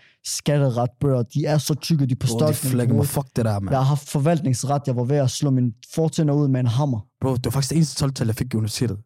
[0.45, 2.71] skatteretbøger, de er så tykke, de er på Bro, de stok.
[2.71, 3.05] flækker mig.
[3.05, 3.69] Fuck det der, mand.
[3.69, 6.99] Jeg har haft forvaltningsret, jeg var ved at slå min fortænder ud med en hammer.
[7.21, 8.97] Bro, det var faktisk det eneste 12-tal, jeg fik i universitetet.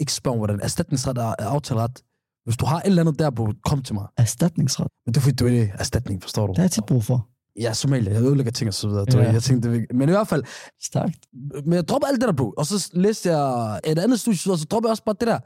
[0.00, 0.60] Ikke spørg hvordan.
[0.60, 2.02] Erstatningsret er er aftaleret.
[2.44, 4.06] Hvis du har et eller andet der, bro, kom til mig.
[4.16, 4.88] Erstatningsret.
[5.06, 6.50] Men det er fordi, du er erstatning, forstår du?
[6.50, 7.28] Det har jeg tit brug for.
[7.56, 9.06] Jeg er somalier, jeg ødelægger ting og så videre.
[9.12, 9.32] Ja.
[9.32, 10.44] Jeg tænkte, det er Men i hvert fald,
[10.82, 11.26] Stærkt.
[11.64, 12.54] men jeg dropper alt det der, bro.
[12.56, 15.38] Og så læste jeg et andet studie, og så dropper jeg også bare det der.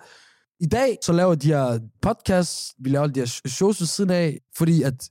[0.60, 4.10] I dag, så laver jeg de her podcasts, vi laver de her shows ved siden
[4.10, 5.10] af, fordi at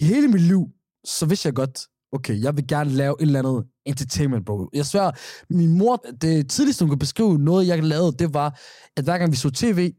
[0.00, 0.66] i hele mit liv,
[1.04, 4.68] så vidste jeg godt, okay, jeg vil gerne lave et eller andet entertainment, bro.
[4.74, 5.10] Jeg svær,
[5.50, 8.58] min mor, det tidligste, hun kunne beskrive noget, jeg lavede, det var,
[8.96, 9.92] at hver gang vi så tv,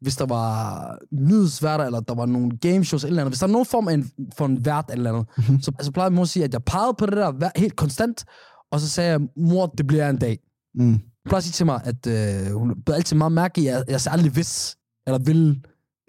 [0.00, 3.66] hvis der var nyhedsværter, eller der var nogle gameshows, eller andet, hvis der var nogen
[3.66, 5.60] form af en, for en vært eller andet, Mhm.
[5.62, 8.24] så altså, plejede mor at sige, at jeg pegede på det der helt konstant,
[8.72, 10.38] og så sagde jeg, mor, det bliver jeg en dag.
[10.74, 10.90] Mm.
[10.92, 13.84] Hun plejer at sige til mig, at øh, hun blev altid meget mærke i, at
[13.88, 15.60] jeg sagde aldrig hvis, eller vil,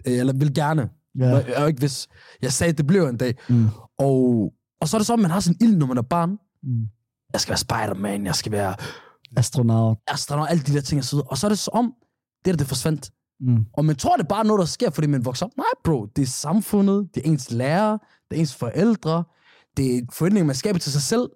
[0.06, 0.88] øh, eller vil gerne.
[1.18, 1.26] Ja.
[1.28, 2.08] Jeg er jo ikke hvis.
[2.42, 3.34] Jeg sagde, at det bliver en dag.
[3.48, 3.66] Mm.
[3.98, 6.02] Og, og så er det så, at man har sådan en ild, når man er
[6.02, 6.30] barn.
[6.62, 6.88] Mm.
[7.32, 8.74] Jeg skal være Spider-Man, jeg skal være
[9.36, 9.98] Astronaut.
[10.06, 11.28] astronaut, alle de der ting og så videre.
[11.30, 11.94] Og så er det så om,
[12.44, 13.10] det der, det forsvandt.
[13.40, 13.66] Mm.
[13.72, 15.56] Og man tror, det er bare noget, der sker, fordi man vokser op.
[15.56, 16.06] Nej, bro.
[16.06, 17.98] Det er samfundet, det er ens lærer,
[18.30, 19.24] det er ens forældre,
[19.76, 21.30] det er forventninger, man skaber til sig selv,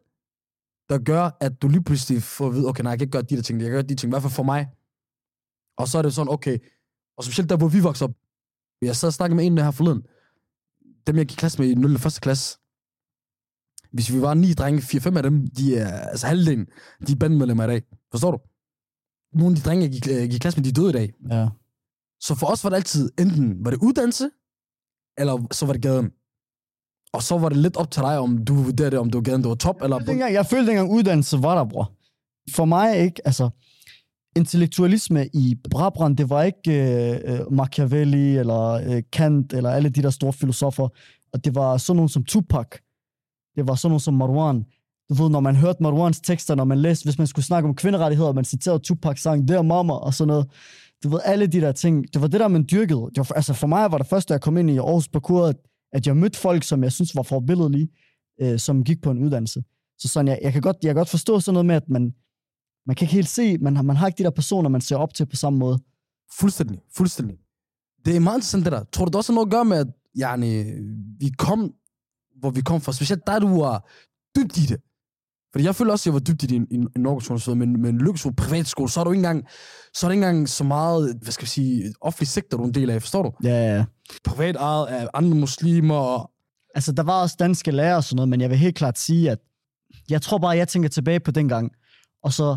[0.88, 3.22] der gør, at du lige pludselig får at vide, okay, nej, jeg kan ikke gøre
[3.22, 4.68] de der ting, jeg kan gøre de ting, i hvert fald for mig.
[5.78, 6.58] Og så er det sådan, okay,
[7.16, 8.14] og specielt der, hvor vi voksede op.
[8.82, 10.02] Jeg sad og snakkede med en her forleden.
[11.06, 11.94] Dem, jeg gik klasse med i 0.
[11.94, 12.18] og 1.
[12.22, 12.58] klasse.
[13.94, 16.66] Hvis vi var ni drenge, 4-5 af dem, de er, altså halvdelen,
[17.06, 17.82] de er bandmedlemmer i dag.
[18.10, 18.38] Forstår du?
[19.38, 21.12] Nogle af de drenge, jeg gik, jeg gik klasse med, de er døde i dag.
[21.30, 21.48] Ja.
[22.20, 24.30] Så for os var det altid, enten var det uddannelse,
[25.18, 26.10] eller så var det gaden.
[27.12, 29.42] Og så var det lidt op til dig, om du vurderede, om det var gaden,
[29.42, 29.96] der var top, eller...
[29.96, 31.92] Jeg følte dengang, jeg følte dengang uddannelse var der, bror.
[32.56, 33.50] For mig ikke, altså,
[34.36, 40.02] intellektualisme i Brabrand, det var ikke øh, øh, Machiavelli eller øh, Kant eller alle de
[40.02, 40.88] der store filosofer.
[41.32, 42.66] Og det var sådan nogen som Tupac.
[43.56, 44.64] Det var sådan noget som Marwan.
[45.08, 47.74] Du ved, når man hørte Marwans tekster, når man læste, hvis man skulle snakke om
[47.74, 50.50] kvinderettigheder, man citerede Tupac sang, der mamma og sådan noget.
[51.02, 52.12] Du ved, alle de der ting.
[52.12, 53.00] Det var det der, man dyrkede.
[53.14, 55.56] Det var, altså for mig var det første, jeg kom ind i Aarhus Parkour, at,
[55.92, 57.88] at jeg mødte folk, som jeg synes var forbilledelige,
[58.40, 59.62] øh, som gik på en uddannelse.
[59.98, 62.14] Så sådan, jeg, jeg, kan godt, jeg kan godt forstå sådan noget med, at man,
[62.86, 64.96] man kan ikke helt se, man har, man har ikke de der personer, man ser
[64.96, 65.78] op til på samme måde.
[66.38, 67.36] Fuldstændig, fuldstændig.
[68.04, 68.84] Det er meget interessant, det der.
[68.92, 69.86] Tror du, det også har noget at gøre med, at
[70.20, 70.64] yani,
[71.20, 71.72] vi kom,
[72.40, 73.90] hvor vi kom fra, specielt der, du var
[74.36, 74.80] dybt i det.
[75.52, 77.82] Fordi jeg føler også, at jeg var dybt i det i, i, i Norge, men,
[77.82, 79.44] men lykkes privatskole, så er du ikke engang,
[79.94, 82.66] så er det ikke engang så meget, hvad skal vi sige, offentlig sektor, du er
[82.66, 83.32] en del af, forstår du?
[83.42, 83.84] Ja, ja, ja.
[84.24, 86.30] Privat ejet af andre muslimer, og
[86.74, 89.30] Altså, der var også danske lærere og sådan noget, men jeg vil helt klart sige,
[89.30, 89.38] at
[90.10, 91.72] jeg tror bare, jeg tænker tilbage på den gang,
[92.22, 92.56] og så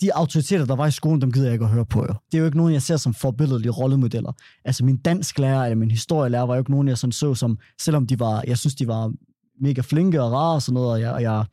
[0.00, 2.00] de autoriteter, der var i skolen, dem gider jeg ikke at høre på.
[2.00, 2.14] Jo.
[2.32, 4.32] Det er jo ikke nogen, jeg ser som forbilledelige rollemodeller.
[4.64, 7.58] Altså min dansk lærer eller min historielærer var jo ikke nogen, jeg sådan så som,
[7.80, 9.12] selvom de var, jeg synes, de var
[9.60, 11.44] mega flinke og rare og sådan noget, og jeg, og jeg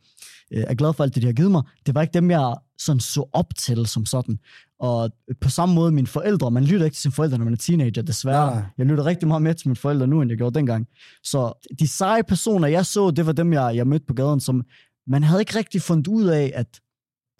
[0.52, 1.62] øh, er glad for alt det, de har givet mig.
[1.86, 4.38] Det var ikke dem, jeg sådan så op til som sådan.
[4.80, 7.58] Og på samme måde mine forældre, man lytter ikke til sine forældre, når man er
[7.58, 8.54] teenager, desværre.
[8.54, 8.62] Nej.
[8.78, 10.86] Jeg lytter rigtig meget med til mine forældre nu, end jeg gjorde dengang.
[11.22, 14.64] Så de seje personer, jeg så, det var dem, jeg, jeg mødte på gaden, som
[15.06, 16.80] man havde ikke rigtig fundet ud af, at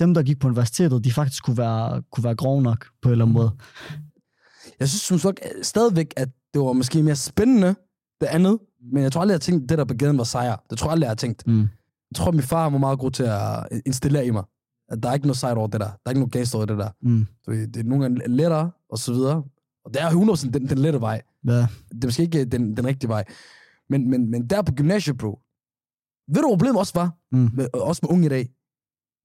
[0.01, 3.13] dem, der gik på universitetet, de faktisk kunne være, kunne være grove nok på en
[3.13, 3.51] eller anden måde.
[4.81, 7.75] Jeg synes som sagt øh, stadigvæk, at det var måske mere spændende,
[8.21, 8.59] det andet.
[8.93, 10.57] Men jeg tror aldrig, jeg har tænkt, at det der på gaden var sejr.
[10.71, 11.47] Det tror jeg aldrig, jeg har tænkt.
[11.47, 11.61] Mm.
[11.61, 14.45] Jeg tror, at min far var meget god til at installere i mig.
[14.89, 15.87] At der er ikke noget sejt over det der.
[15.87, 16.91] Der er ikke noget gangster over det der.
[17.03, 17.27] Mm.
[17.47, 19.43] Ved, Det er nogle gange lettere, og så videre.
[19.85, 21.23] Og det er 100% den, den lette vej.
[21.47, 21.53] Ja.
[21.53, 23.25] Det er måske ikke den, den rigtige vej.
[23.91, 25.39] Men, men, men der på gymnasiet, bro.
[26.29, 27.13] Ved du, hvad problemet også var?
[27.33, 27.51] Mm.
[27.55, 28.49] Med, også med unge i dag.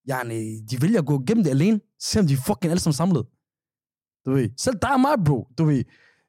[0.09, 3.25] Yani, de vælger at gå gennem det alene, selvom de fucking alle sammen samlet.
[4.25, 4.49] Du ved.
[4.57, 5.47] Selv dig og mig, bro.
[5.57, 5.83] Du ved.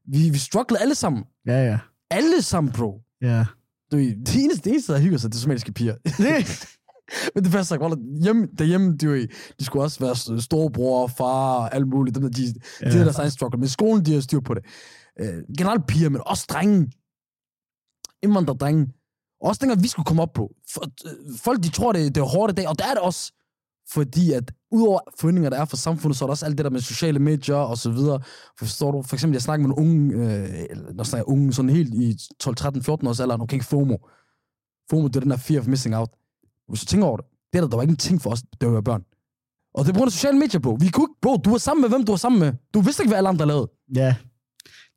[0.06, 1.24] Vi, vi strugglede alle sammen.
[1.46, 1.78] Ja, ja.
[2.10, 3.02] Alle sammen, bro.
[3.22, 3.46] Ja.
[3.90, 5.96] Du ved, det eneste, det eneste der hygger sig, det er somaliske piger.
[7.34, 9.28] Men det første, jeg hjemme, derhjemme, de, ved,
[9.58, 12.14] de skulle også være storebror, far og alt muligt.
[12.14, 12.86] Dem der, de, ja.
[12.86, 13.58] det er deres egen struggle.
[13.58, 14.64] Men skolen, de har styr på det.
[15.22, 16.92] Uh, generelt piger, men også drenge.
[18.22, 18.88] Indvandrerdrenge.
[19.40, 20.54] Også dengang vi skulle komme op på.
[20.82, 23.32] Øh, folk, de tror, det, det er hårdt i dag, og det er det også.
[23.92, 26.70] Fordi at udover forhindringer, der er for samfundet, så er der også alt det der
[26.70, 28.20] med sociale medier og så videre.
[28.58, 29.02] For, forstår du?
[29.02, 32.16] For eksempel, jeg snakker med nogle unge, øh, når snakker jeg unge, sådan helt i
[32.40, 33.96] 12, 13, 14 års alder, omkring FOMO.
[34.90, 36.10] FOMO, det er den der fear of missing out.
[36.68, 38.42] Hvis du tænker over det, det er der, der var ikke en ting for os,
[38.60, 39.04] da vi var børn.
[39.74, 40.76] Og det er på af sociale medier, bro.
[40.80, 42.52] Vi kunne ikke, bro, du var sammen med hvem du var sammen med.
[42.74, 43.70] Du vidste ikke, hvad alle andre lavede.
[43.96, 44.14] Ja,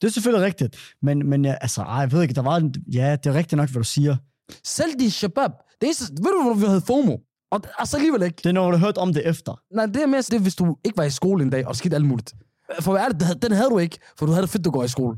[0.02, 0.78] det er selvfølgelig rigtigt.
[1.02, 3.58] Men, men ja, altså, ej, jeg ved ikke, der var en, ja, det er rigtigt
[3.58, 4.16] nok, hvad du siger.
[4.64, 5.52] Selv de shabab.
[5.82, 7.18] Det er, ved du, hvor vi havde FOMO?
[7.54, 8.38] Og altså alligevel ikke.
[8.38, 9.62] Det er, når du har hørt om det efter.
[9.76, 11.76] Nej, det er mere det, er, hvis du ikke var i skole en dag, og
[11.76, 12.34] skete alt muligt.
[12.80, 14.84] For hvad er det, den havde du ikke, for du havde det fedt, du går
[14.84, 15.18] i skole.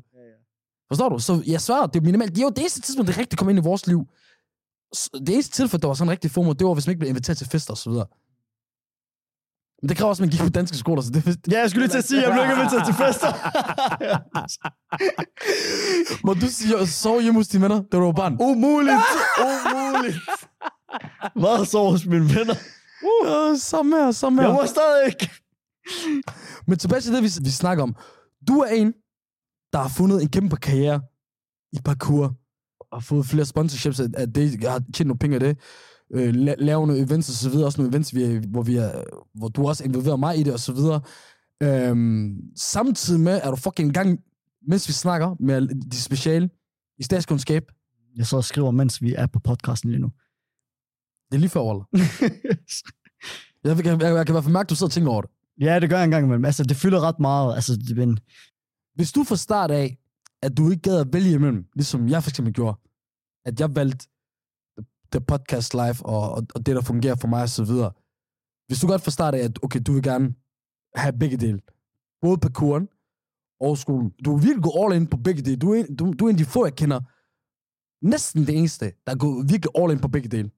[0.88, 1.20] Forstår du?
[1.20, 2.38] Så jeg svarer, det er minimalt.
[2.38, 4.08] Jo, det eneste tidspunkt, det rigtig kom ind i vores liv,
[5.14, 7.38] det eneste tilfælde, der var sådan rigtig FOMO, det var, hvis man ikke blev inviteret
[7.38, 8.08] til fester og så videre.
[9.82, 11.84] Men det kræver også, at man gik på danske skoler, så det Ja, jeg skulle
[11.86, 13.32] lige til at sige, at jeg blev ikke inviteret til fester.
[16.26, 18.34] Må du sige, sove hjemme hos dine venner, da du var barn?
[18.40, 19.04] Umuligt.
[19.46, 20.18] Umuligt.
[21.36, 22.56] Hvad så hos mine venner?
[23.26, 24.50] Uh, samme her, samme her.
[24.50, 25.30] Jeg må stadig ikke.
[26.68, 27.96] Men tilbage til det, vi, vi snakker om.
[28.48, 28.94] Du er en,
[29.74, 31.02] der har fundet en kæmpe karriere
[31.74, 32.34] i parkour,
[32.92, 35.58] og fået flere sponsorships af, af det, jeg har tjent nogle penge af det,
[36.14, 39.04] øh, la- lave nogle events og så videre, også nogle events, vi hvor, vi er,
[39.34, 41.02] hvor du også involverer mig i det og så videre.
[41.64, 44.20] Øhm, samtidig med, er du fucking gang,
[44.68, 46.50] mens vi snakker med de speciale
[47.00, 47.64] i statskundskab.
[48.16, 50.12] Jeg så og skriver, mens vi er på podcasten lige nu.
[51.30, 51.86] Det er lige før, Waller.
[53.64, 55.22] Jeg, jeg, jeg, jeg kan i hvert fald mærke, at du sidder og tænker over
[55.22, 55.32] det.
[55.62, 56.46] ja, det gør jeg engang imellem.
[56.46, 57.56] Altså, det fylder ret meget.
[57.56, 58.20] Altså, det, men,
[58.96, 59.98] Hvis du fra start af,
[60.42, 62.78] at du ikke gad at vælge imellem, ligesom jeg for eksempel gjorde,
[63.46, 64.08] at jeg valgte
[65.12, 67.92] the, podcast live, og, og, og det, der fungerer for mig, og så videre.
[68.68, 70.34] Hvis du godt fra start af, at okay, du vil gerne
[70.96, 71.60] have begge dele,
[72.22, 72.88] både parkouren
[73.60, 74.10] og skolen.
[74.26, 75.56] Du vil virkelig gå all in på begge dele.
[75.56, 77.00] Du er, en, du, du er en af de få, jeg kender,
[78.06, 80.50] næsten det eneste, der går virkelig all in på begge dele.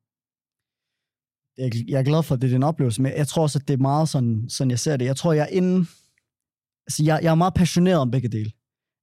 [1.57, 3.67] Jeg, jeg er glad for, at det er din oplevelse, men jeg tror også, at
[3.67, 5.05] det er meget sådan, sådan jeg ser det.
[5.05, 5.85] Jeg tror, jeg er inde...
[6.87, 8.51] Altså, jeg, jeg er meget passioneret om begge dele.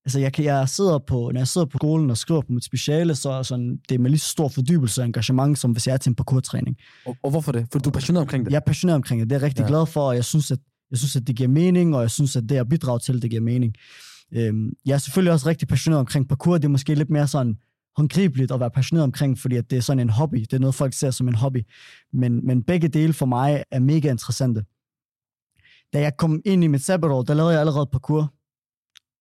[0.06, 2.64] Altså, jeg, kan, jeg sidder på, når jeg sidder på skolen og skriver på mit
[2.64, 5.86] speciale, så er sådan, det er med lige så stor fordybelse og engagement, som hvis
[5.86, 6.76] jeg er til en parkour-træning.
[7.06, 7.66] Og, og hvorfor det?
[7.72, 8.50] For du er passioneret omkring det.
[8.52, 9.30] Jeg er passioneret omkring det.
[9.30, 9.68] Det er jeg rigtig Ja.
[9.68, 10.58] glad for, og jeg synes, at,
[10.90, 13.30] jeg synes, at det giver mening, og jeg synes, at det jeg bidrager til, det
[13.30, 13.74] giver mening.
[14.32, 16.58] Øhm, jeg er selvfølgelig også rigtig passioneret omkring parkour.
[16.58, 17.56] Det er måske lidt mere sådan
[17.96, 20.36] håndgribeligt at være passioneret omkring, fordi at det er sådan en hobby.
[20.38, 21.62] Det er noget, folk ser som en hobby.
[22.12, 24.64] Men, men begge dele for mig er mega interessante.
[25.92, 28.34] Da jeg kom ind i mit sabbatår, der lavede jeg allerede parkour.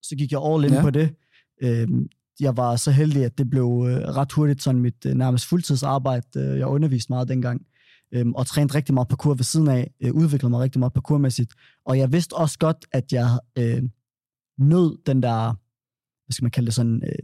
[0.02, 0.82] Så gik jeg all in Ja.
[0.82, 1.16] på det.
[1.64, 2.08] Øhm,
[2.40, 6.40] jeg var så heldig, at det blev øh, ret hurtigt sådan mit øh, nærmest fuldtidsarbejde.
[6.40, 7.66] Øh, jeg underviste meget dengang
[8.14, 11.54] øhm, og trænede rigtig meget parkour ved siden af, udviklede mig rigtig meget parkourmæssigt.
[11.86, 13.84] Og jeg vidste også godt, at jeg øh,
[14.58, 15.46] nød den der,
[16.26, 17.16] hvad skal man kalde det, sådan øh,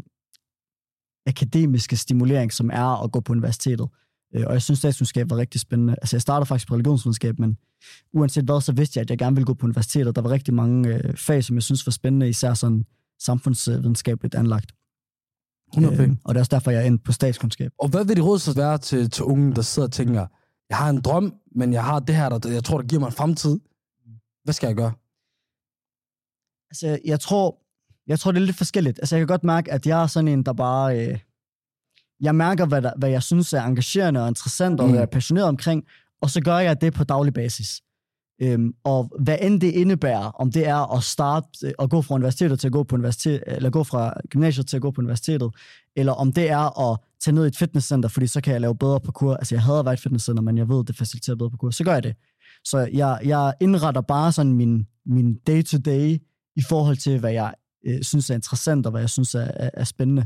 [1.29, 3.87] akademiske stimulering, som er at gå på universitetet.
[4.35, 5.95] Øh, og jeg synes, statskundskab var rigtig spændende.
[6.01, 7.57] Altså, jeg startede faktisk på religionsvidenskab, men
[8.13, 10.15] uanset hvad, så vidste jeg, at jeg gerne ville gå på universitetet.
[10.15, 12.85] Der var rigtig mange øh, fag, som jeg synes var spændende, især sådan
[13.19, 14.71] samfundsvidenskabeligt anlagt.
[15.73, 17.71] 100 Øh, og det er også derfor, jeg er endt på statskundskab.
[17.79, 20.27] Og hvad vil det råd så være til, til unge, der sidder og tænker,
[20.69, 23.07] jeg har en drøm, men jeg har det her, der jeg tror, der giver mig
[23.07, 23.59] en fremtid.
[24.43, 24.93] Hvad skal jeg gøre?
[26.71, 27.58] Altså, jeg tror,
[28.09, 28.99] jeg tror, det er lidt forskelligt.
[28.99, 31.07] Altså, jeg kan godt mærke, at jeg er sådan en, der bare...
[31.07, 31.19] Øh,
[32.21, 34.91] jeg mærker, hvad, der, hvad jeg synes er engagerende og interessant, og Mm.
[34.91, 35.83] hvad jeg er passioneret omkring,
[36.21, 37.81] og så gør jeg det på daglig basis.
[38.41, 42.15] Øhm, og hvad end det indebærer, om det er at starte øh, at gå fra
[42.15, 45.51] universitetet til at gå på universitet, eller gå fra gymnasiet til at gå på universitetet,
[45.95, 48.75] eller om det er at tage ned i et fitnesscenter, fordi så kan jeg lave
[48.75, 49.35] bedre parkour.
[49.35, 51.71] Altså, jeg hader at være i et fitnesscenter, men jeg ved, det faciliterer bedre parkour.
[51.71, 52.15] Så gør jeg det.
[52.65, 56.17] Så jeg, jeg indretter bare sådan min, min day-to-day
[56.55, 57.53] i forhold til, hvad jeg
[57.85, 60.25] øh, synes er interessant, og hvad jeg synes er, er, er spændende.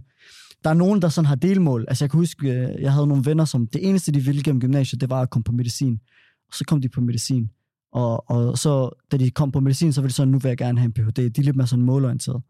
[0.63, 1.85] Der er nogen, der sådan har delmål.
[1.87, 4.61] Altså, jeg kan huske, øh, jeg havde nogle venner, som det eneste, de ville gennem
[4.61, 5.99] gymnasiet, det var at komme på medicin.
[6.47, 7.49] Og så kom de på medicin.
[7.91, 10.57] Og, og så, da de kom på medicin, så var det sådan, nu vil jeg
[10.57, 11.15] gerne have en Ph.D.
[11.17, 12.41] De er lidt mere sådan målorienteret.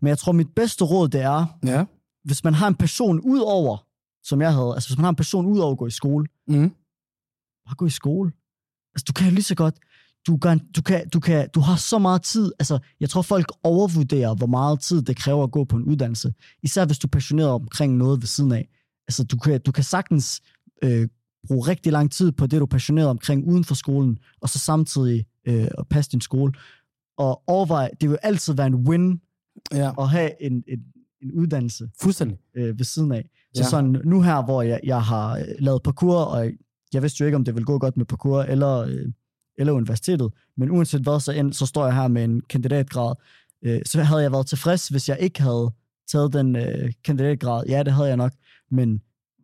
[0.00, 1.84] Men jeg tror, mit bedste råd, det er, Ja.
[2.24, 3.86] hvis man har en passion ud over,
[4.22, 6.26] som jeg havde, altså hvis man har en passion ud over at gå i skole,
[6.48, 6.68] Mm.
[7.66, 8.32] bare gå i skole.
[8.94, 9.74] Altså, du kan jo lige så godt,
[10.26, 13.46] du kan, du kan, du kan, du har så meget tid, altså, jeg tror, folk
[13.62, 16.34] overvurderer, hvor meget tid det kræver at gå på en uddannelse.
[16.62, 18.68] Især hvis du er passioneret omkring noget ved siden af.
[19.08, 20.40] Altså, du kan, du kan sagtens
[20.84, 21.08] øh,
[21.46, 24.58] bruge rigtig lang tid på det, du er passioneret omkring uden for skolen, og så
[24.58, 26.52] samtidig øh, at passe din skole.
[27.18, 29.20] Og overvej, det vil altid være en win
[29.72, 30.78] Ja, at have en, en,
[31.22, 32.38] en uddannelse fuldstændig.
[32.56, 33.30] øh, ved siden af.
[33.54, 33.68] Så Ja.
[33.68, 36.50] sådan nu her, hvor jeg, jeg har øh, lavet parkour, og
[36.92, 39.06] jeg vidste jo ikke, om det ville gå godt med parkour eller, øh,
[39.58, 43.14] eller universitetet, men uanset hvad, så, end, så står jeg her med en kandidatgrad.
[43.64, 45.70] Øh, så havde jeg været tilfreds, hvis jeg ikke havde
[46.08, 47.64] taget den øh, kandidatgrad.
[47.68, 48.32] Ja, det havde jeg nok,
[48.70, 49.00] men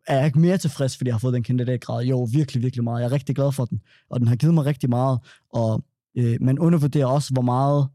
[0.06, 2.04] er jeg ikke mere tilfreds, fordi jeg har fået den kandidatgrad?
[2.04, 3.00] Jo, virkelig, virkelig meget.
[3.00, 5.18] Jeg er rigtig glad for den, og den har givet mig rigtig meget,
[5.52, 5.84] og
[6.18, 7.88] øh, man undervurderer også, hvor meget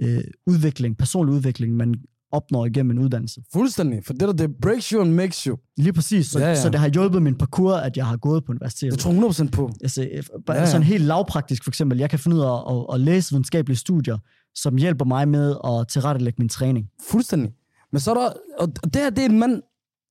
[0.00, 1.94] øh, udvikling, personlig udvikling, man
[2.32, 3.40] opnår igennem en uddannelse.
[3.52, 4.04] Fuldstændig.
[4.04, 5.56] For det der, det breaks you and makes you.
[5.76, 6.26] Lige præcis.
[6.26, 8.92] Så, Ja, ja, så det har hjulpet min parkour, at jeg har gået på universitetet.
[8.92, 9.70] Det tror jeg 100% på.
[9.82, 10.02] Altså,
[10.48, 11.98] Ja, ja, sådan helt lavpraktisk for eksempel.
[11.98, 14.18] Jeg kan finde ud af at, at læse videnskabelige studier,
[14.54, 16.86] som hjælper mig med at tilrettelægge min træning.
[17.10, 17.52] Fuldstændig.
[17.92, 18.32] Men så er der...
[18.58, 19.62] Og det her, det er en mand,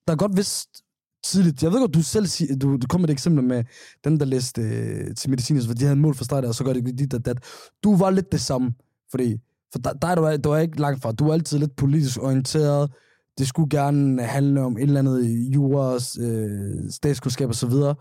[0.07, 0.83] der godt vidste
[1.25, 1.63] tidligt.
[1.63, 3.63] Jeg ved godt, du selv siger, du, du kom med et eksempel med
[4.03, 6.73] den, der læste øh, til medicin, så de havde mål for start, og så gør
[6.73, 7.37] det dit og dat.
[7.83, 8.73] Du var lidt det samme,
[9.11, 9.35] fordi
[9.75, 11.11] for dig, dig du, var, du var ikke langt fra.
[11.11, 12.91] Du var altid lidt politisk orienteret.
[13.37, 17.95] Det skulle gerne handle om et eller andet jura, øh, statskundskab og så videre.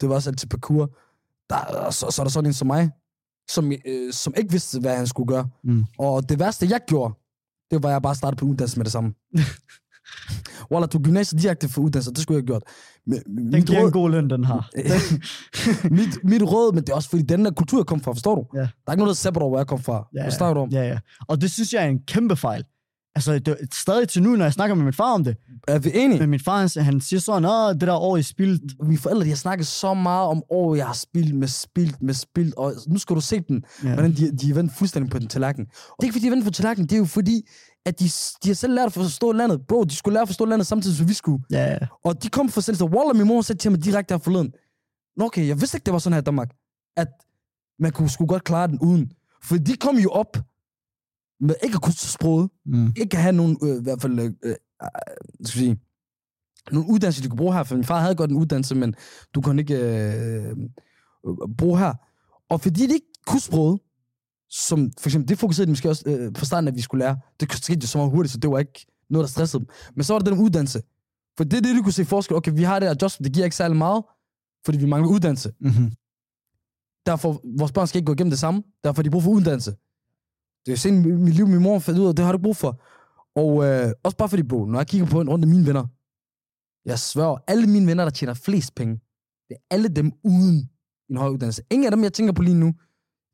[0.00, 0.90] Det var også altid parkour.
[1.50, 2.90] Der, så, så er der sådan en som mig,
[3.50, 5.48] som, øh, som ikke vidste, hvad han skulle gøre.
[5.64, 5.84] Mm.
[5.98, 7.14] Og det værste, jeg gjorde,
[7.70, 9.14] det var, at jeg bare startede på uddannelse med det samme.
[10.70, 12.62] Wallah, du gymnasiet direkte for uddannelse, det skulle jeg have gjort.
[13.06, 14.70] Men, Den mit, giver en råd, god løn, den har.
[15.98, 18.34] mit, mit råd, men det er også fordi, den der kultur, jeg kom fra, forstår
[18.34, 18.46] du?
[18.54, 18.60] Ja.
[18.60, 20.08] Der er ikke noget, der sepper hvor jeg kom fra.
[20.14, 20.68] Ja, du om?
[20.70, 20.98] Ja, ja.
[21.28, 22.64] Og det synes jeg er en kæmpe fejl.
[23.16, 25.36] Altså, det, er stadig til nu, når jeg snakker med min far om det.
[25.68, 26.20] Er vi enige?
[26.20, 28.62] Men min far, han, han siger sådan, Åh, det der år i spildt.
[28.86, 32.14] Mine forældre, de har snakket så meget om år, jeg har spildt med spildt med
[32.14, 33.94] spildt, og nu skal du se den, Ja.
[33.94, 35.66] hvordan de, de er vendt fuldstændig på den tallerken.
[35.66, 37.42] Og det er ikke, fordi de er vendt på tallerken, det er jo fordi,
[37.86, 38.04] at de,
[38.42, 39.66] de har selv lært at forstå landet.
[39.66, 41.44] Bro, de skulle lære at forstå landet samtidig, som vi skulle.
[41.50, 41.78] Ja, ja.
[42.04, 44.52] Og de kom for selv, så Wallah, min mor sagde til mig direkte her forleden,
[45.16, 46.50] Nå okay, jeg vidste ikke, det var sådan her i Danmark,
[46.96, 47.08] at
[47.78, 49.12] man kunne sgu godt klare den uden.
[49.42, 50.36] For de kom jo op
[51.40, 52.92] med ikke at kunne sproget, Mm.
[52.96, 54.54] ikke at have nogen, øh, i hvert fald, øh, øh,
[55.44, 55.80] skal vi sige,
[56.72, 58.94] nogle uddannelser, de kunne bruge her, for min far havde godt en uddannelse, men
[59.34, 60.56] du kunne ikke øh,
[61.26, 61.94] øh, bruge her.
[62.50, 63.80] Og fordi de ikke kunne sproget,
[64.50, 67.16] som for eksempel, det fokuserede de måske også øh, fra starten, at vi skulle lære.
[67.40, 69.68] Det skete jo så meget hurtigt, så det var ikke noget, der stressede dem.
[69.94, 70.82] Men så var der den uddannelse.
[71.36, 72.36] For det er det, du kunne se forskel.
[72.36, 74.04] Okay, vi har det her job, det giver ikke særlig meget,
[74.64, 75.52] fordi vi mangler uddannelse.
[75.60, 75.92] Mm-hmm.
[77.06, 78.62] Derfor, vores børn skal ikke gå igennem det samme.
[78.84, 79.70] Derfor har de brug for uddannelse.
[80.66, 82.56] Det er jo sådan, mit liv, min mor fandt ud af, det har du brug
[82.56, 82.82] for.
[83.34, 85.86] Og øh, også bare fordi, bro, når jeg kigger på en rundt af mine venner,
[86.84, 88.94] jeg sværger, alle mine venner, der tjener flest penge,
[89.48, 90.70] det er alle dem uden
[91.10, 91.62] en høj uddannelse.
[91.70, 92.74] Ingen af dem, jeg tænker på lige nu,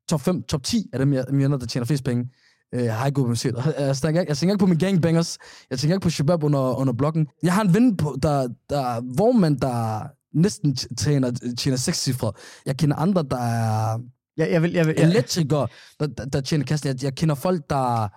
[0.08, 2.28] top 5, top 10 af dem, jeg, venner, der tjener flest penge,
[2.74, 3.60] øh, har ikke gået på.
[3.60, 5.38] Og Jeg tænker, ikke, jeg tænker ikke på mine gangbangers,
[5.70, 7.26] jeg tænker ikke på Shabab under, under blokken.
[7.42, 10.02] Jeg har en ven, på, der, der hvor man der
[10.34, 12.32] næsten tjener, tjener seks cifre.
[12.66, 13.98] Jeg kender andre, der er
[14.36, 15.68] Jeg, jeg vil, jeg vil, jeg, elektrikere,
[16.00, 16.88] der, der, der tjener kassen.
[16.88, 18.08] Jeg, jeg kender folk, der,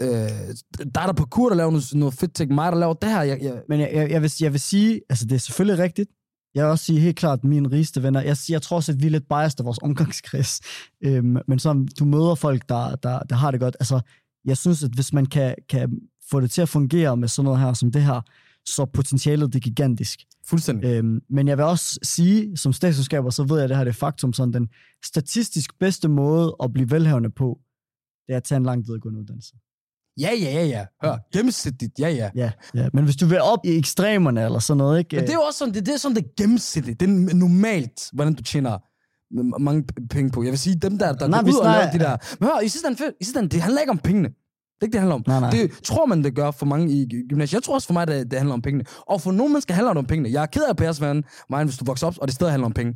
[0.00, 0.08] øh,
[0.94, 2.54] der er der på kur, der laver noget, noget fedt ting.
[2.54, 3.22] Mig, der laver det her.
[3.22, 6.10] Jeg, jeg, Men jeg, jeg, jeg, vil, jeg vil sige, altså det er selvfølgelig rigtigt.
[6.54, 9.06] Jeg vil også sige helt klart, mine rigeste venner, jeg, jeg tror også, at vi
[9.06, 10.60] er lidt biased af vores omgangskreds.
[11.06, 13.76] Øhm, men så du møder folk, der, der, der har det godt.
[13.80, 14.00] Altså,
[14.44, 17.60] jeg synes, at hvis man kan, kan få det til at fungere med sådan noget
[17.60, 18.20] her som det her,
[18.66, 20.20] så potentialet det er gigantisk.
[20.46, 20.88] fuldstændig.
[20.88, 23.90] Øhm, men jeg vil også sige, som statsselskaber, så ved jeg, at det her det
[23.90, 24.68] er faktum, sådan den
[25.04, 27.60] statistisk bedste måde at blive velhavende på,
[28.26, 29.54] det er at tage en lang videregående uddannelse.
[30.20, 30.84] Ja, ja, ja, ja.
[31.04, 32.30] Hør, gennemsnitligt, ja, ja.
[32.34, 32.88] Ja, ja.
[32.92, 35.16] Men hvis du vil op i ekstremerne eller sådan noget, ikke?
[35.16, 37.00] Men det er jo også sådan, det, det er sådan, det gennemsnitligt.
[37.00, 38.78] Det er normalt, hvordan du tjener
[39.60, 40.42] mange penge på.
[40.42, 42.16] Jeg vil sige, dem der, der Nej, går ud og laver de der...
[42.40, 44.28] Men hør, i sidste ende, i sidste ende, det handler ikke om pengene.
[44.28, 44.34] Det
[44.80, 45.24] er ikke det, handler om.
[45.26, 45.50] Nej, nej.
[45.50, 47.54] Det tror man, det gør for mange i gy- gymnasiet.
[47.54, 48.84] Jeg tror også for mig, det, det handler om pengene.
[49.08, 50.30] Og for nogle mennesker handler det om pengene.
[50.32, 52.72] Jeg er ked af verden, Marian, hvis du vokser op, og det stadig handler om
[52.72, 52.94] penge.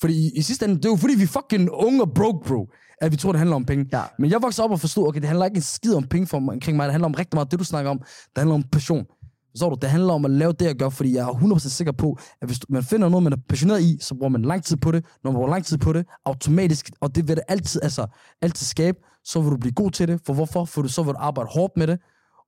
[0.00, 2.68] Fordi i, i sidste ende, det er jo fordi, vi fucking unge og broke, bro,
[3.00, 3.86] at vi tror, det handler om penge.
[3.92, 4.02] Ja.
[4.18, 6.38] Men jeg voksede op og forstod, okay, det handler ikke en skid om penge for
[6.38, 6.84] mig, omkring mig.
[6.84, 7.98] Det handler om rigtig meget det, du snakker om.
[7.98, 9.06] Det handler om passion.
[9.50, 9.76] Forstår du?
[9.82, 12.48] Det handler om at lave det, jeg gør, fordi jeg er 100% sikker på, at
[12.48, 15.04] hvis man finder noget, man er passioneret i, så bruger man lang tid på det.
[15.24, 18.06] Når man bruger lang tid på det, automatisk, og det vil det altid, altså,
[18.42, 20.20] altid skabe, så vil du blive god til det.
[20.26, 20.64] For hvorfor?
[20.64, 21.98] For du, så vil du arbejde hårdt med det.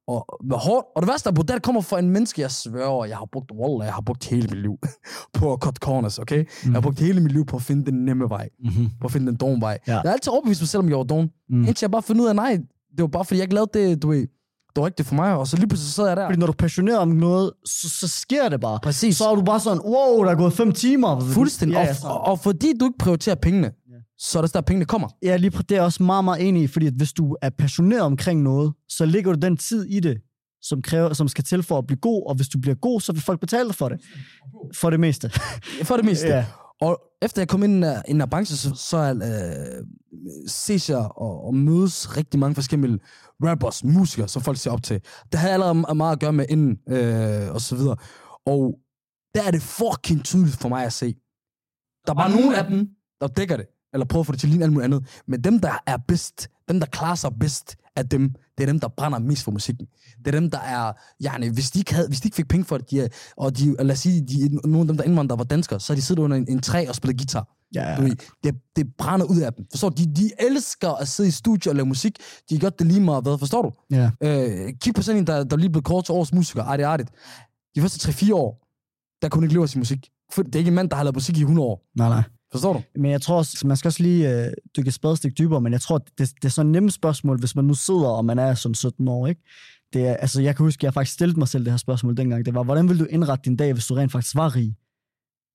[0.08, 0.86] Og med hårdt.
[0.96, 3.50] Og det værste er, at det kommer fra en menneske, jeg sværger, jeg har brugt,
[3.60, 4.76] wallah, jeg har brugt hele mit liv
[5.38, 6.38] på at cut corners, okay?
[6.38, 6.46] Mm.
[6.64, 8.48] Jeg har brugt hele mit liv på at finde den nemme vej.
[8.64, 8.90] Mm-hmm.
[9.00, 9.78] På at finde den dogne vej.
[9.86, 9.92] Ja.
[9.92, 11.30] Jeg har altid overbevist mig selv, om jeg var doven.
[11.50, 11.64] Mm.
[11.64, 12.58] Indtil jeg bare fandt ud af, nej,
[12.90, 15.36] det var bare fordi, jeg ikke lavede det, du ved, det var rigtigt for mig.
[15.36, 16.26] Og så lige pludselig sad jeg der.
[16.26, 18.78] Fordi når du er passioneret om noget, så, så sker det bare.
[18.82, 19.16] Præcis.
[19.16, 21.20] Så er du bare sådan, wow, der er gået fem timer.
[21.20, 21.74] Fuldstændig.
[21.74, 23.72] Ja, og, og, og fordi du ikke prioriterer pengene.
[24.18, 25.08] Så er det der, pengene kommer.
[25.22, 27.36] Ja, lige præ- det er jeg også meget, meget enig i, fordi at hvis du
[27.42, 30.18] er passioneret omkring noget, så lægger du den tid i det,
[30.62, 33.12] som, kræver, som skal til for at blive god, og hvis du bliver god, så
[33.12, 34.00] vil folk betale dig for det.
[34.76, 35.30] For det meste.
[35.82, 36.26] For det meste.
[36.36, 36.44] Ja.
[36.80, 39.84] Og efter jeg kom ind i den her branche, så, så øh,
[40.48, 42.98] ses jeg og, og mødes rigtig mange forskellige
[43.42, 45.00] rappers, musikere, som folk ser op til.
[45.32, 47.96] Det havde allerede meget at gøre med inden, øh, og så videre.
[48.46, 48.74] Og
[49.34, 51.14] der er det fucking tydeligt for mig at se.
[52.06, 52.88] Der er bare nogle af dem,
[53.20, 55.22] der dækker det, eller prøver at få det til at ligne alt muligt andet.
[55.28, 58.80] Men dem, der er bedst, dem, der klarer sig bedst af dem, det er dem,
[58.80, 59.86] der brænder mest for musikken.
[60.18, 60.92] Det er dem, der er,
[61.24, 63.58] yani, hvis de ikke, havde, hvis de ikke fik penge for det, de, er- og
[63.58, 66.02] de, lad os sige, de, nogle af dem, der indvandrede, var danskere, så har de
[66.02, 67.54] siddet under en, en træ og spillet guitar.
[67.74, 69.66] Ja, Du ved, det, det brænder ud af dem.
[69.70, 70.02] Forstår du?
[70.02, 72.16] De, de elsker at sidde i studio og lave musik.
[72.50, 73.38] De har gjort det lige meget hvad.
[73.38, 73.72] Forstår du?
[73.90, 74.10] ja.
[74.22, 76.64] Øh, kig på sådan en, der, der lige blev kort til årets musiker.
[76.64, 77.10] Ej, det er artigt.
[77.76, 78.68] De første 3-4 år,
[79.22, 80.08] der kunne ikke leve af sin musik.
[80.32, 81.82] For det er ikke en mand, der har lavet musik i 100 år.
[81.96, 82.22] Nej, nej.
[82.52, 82.82] Forstår du?
[82.96, 85.80] Men jeg tror også, man skal også lige øh, dykke et spadestik dybere, men jeg
[85.80, 88.54] tror, det, det er sådan et nemt spørgsmål, hvis man nu sidder, og man er
[88.54, 89.42] sådan 17 år, ikke?
[89.92, 92.16] Det er, altså, jeg kan huske, at jeg faktisk stillede mig selv det her spørgsmål
[92.16, 92.46] dengang.
[92.46, 94.76] Det var, hvordan vil du indrette din dag, hvis du rent faktisk var rig?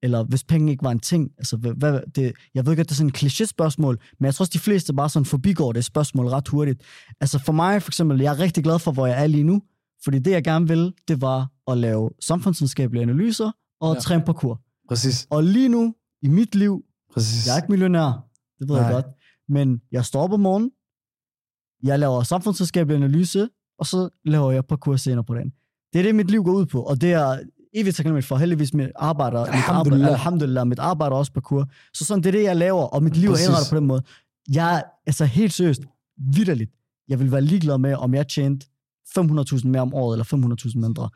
[0.04, 1.32] Eller hvis penge ikke var en ting?
[1.38, 4.44] Altså, hvad, hvad, det, jeg ved godt, det er sådan et kliché-spørgsmål, men jeg tror
[4.44, 6.82] også, de fleste bare sådan forbigår det spørgsmål ret hurtigt.
[7.22, 9.62] Altså for mig for eksempel, jeg er rigtig glad for, hvor jeg er lige nu,
[10.04, 13.52] fordi det, jeg gerne vil, det var at lave samfundsvidenskabelige analyser
[13.82, 13.94] og.
[13.94, 14.00] Ja.
[14.00, 14.62] træne parkour.
[14.90, 15.28] Præcis.
[15.30, 16.84] Og lige nu, i mit liv,
[17.14, 17.48] Præcis.
[17.48, 18.26] jeg er ikke millionær,
[18.60, 18.86] det ved Nej.
[18.86, 19.06] jeg godt.
[19.50, 20.72] Men jeg står op om morgenen,
[21.84, 25.52] jeg laver samfundsvidenskabelig analyse, og så laver jeg parkour senere på dagen.
[25.94, 27.40] Det er det, mit liv går ud på, og det er
[27.74, 28.38] evigt taknemmelig for.
[28.38, 30.12] Heldigvis mit arbejde, mit arbejde, Alhamdulillah.
[30.12, 31.70] alhamdulillah, mit arbejde også parkour.
[31.94, 33.46] Så sådan, det er det, jeg laver, og mit liv Præcis.
[33.46, 34.04] er indrettet på den måde.
[34.54, 35.82] Jeg er altså helt seriøst,
[36.34, 36.72] vidderligt.
[37.08, 38.66] Jeg vil være ligeglad med, om jeg tjente
[39.20, 41.10] 500.000 mere om året, eller 500.000 mindre.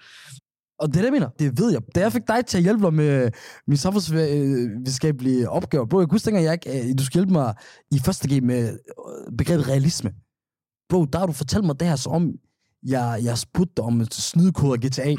[0.79, 1.29] Og det er det, jeg mener.
[1.39, 1.81] Det ved jeg.
[1.95, 3.31] Da jeg fik dig til at hjælpe mig med
[3.67, 7.53] min samfundsvidenskabelige opgaver, bro, jeg kunne huske dengang, jeg ikke, øh, du skulle hjælpe mig
[7.91, 10.11] i første G med øh, begrebet realisme.
[10.89, 12.31] Bro, der har du fortalt mig det her, så om
[12.83, 15.15] jeg, jeg spurgte dig om et snydekode af GTA.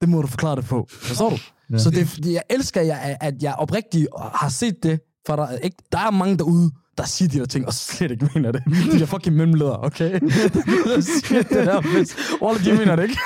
[0.00, 0.86] Det må du forklare det på.
[0.90, 1.36] Forstår du?
[1.70, 1.78] Ja.
[1.78, 5.00] Så det jeg elsker, at jeg, at jeg oprigtigt har set det.
[5.26, 8.10] For der, er ikke, der er mange derude, der siger de der ting, og slet
[8.10, 8.62] ikke mener det.
[8.92, 10.20] De der fucking memledere, okay?
[10.86, 12.16] Der siger det der, hvis...
[12.42, 13.16] Wallah, de mener det ikke.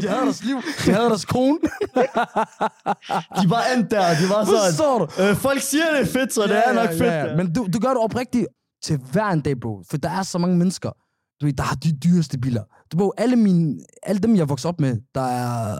[0.00, 1.58] De havde deres liv, de havde deres kone.
[3.42, 5.22] De var endt der, de var sådan, Forstår du?
[5.22, 7.02] øh, folk siger, det er fedt, så det er nok fedt.
[7.02, 8.46] Ja, Men du, du gør det oprigtigt
[8.84, 9.82] til hver en dag, bro.
[9.90, 10.90] For der er så mange mennesker,
[11.40, 12.62] du ved, der har de dyreste biler.
[12.92, 15.76] Du bro, alle, mine, alle dem, jeg voksede op med, der er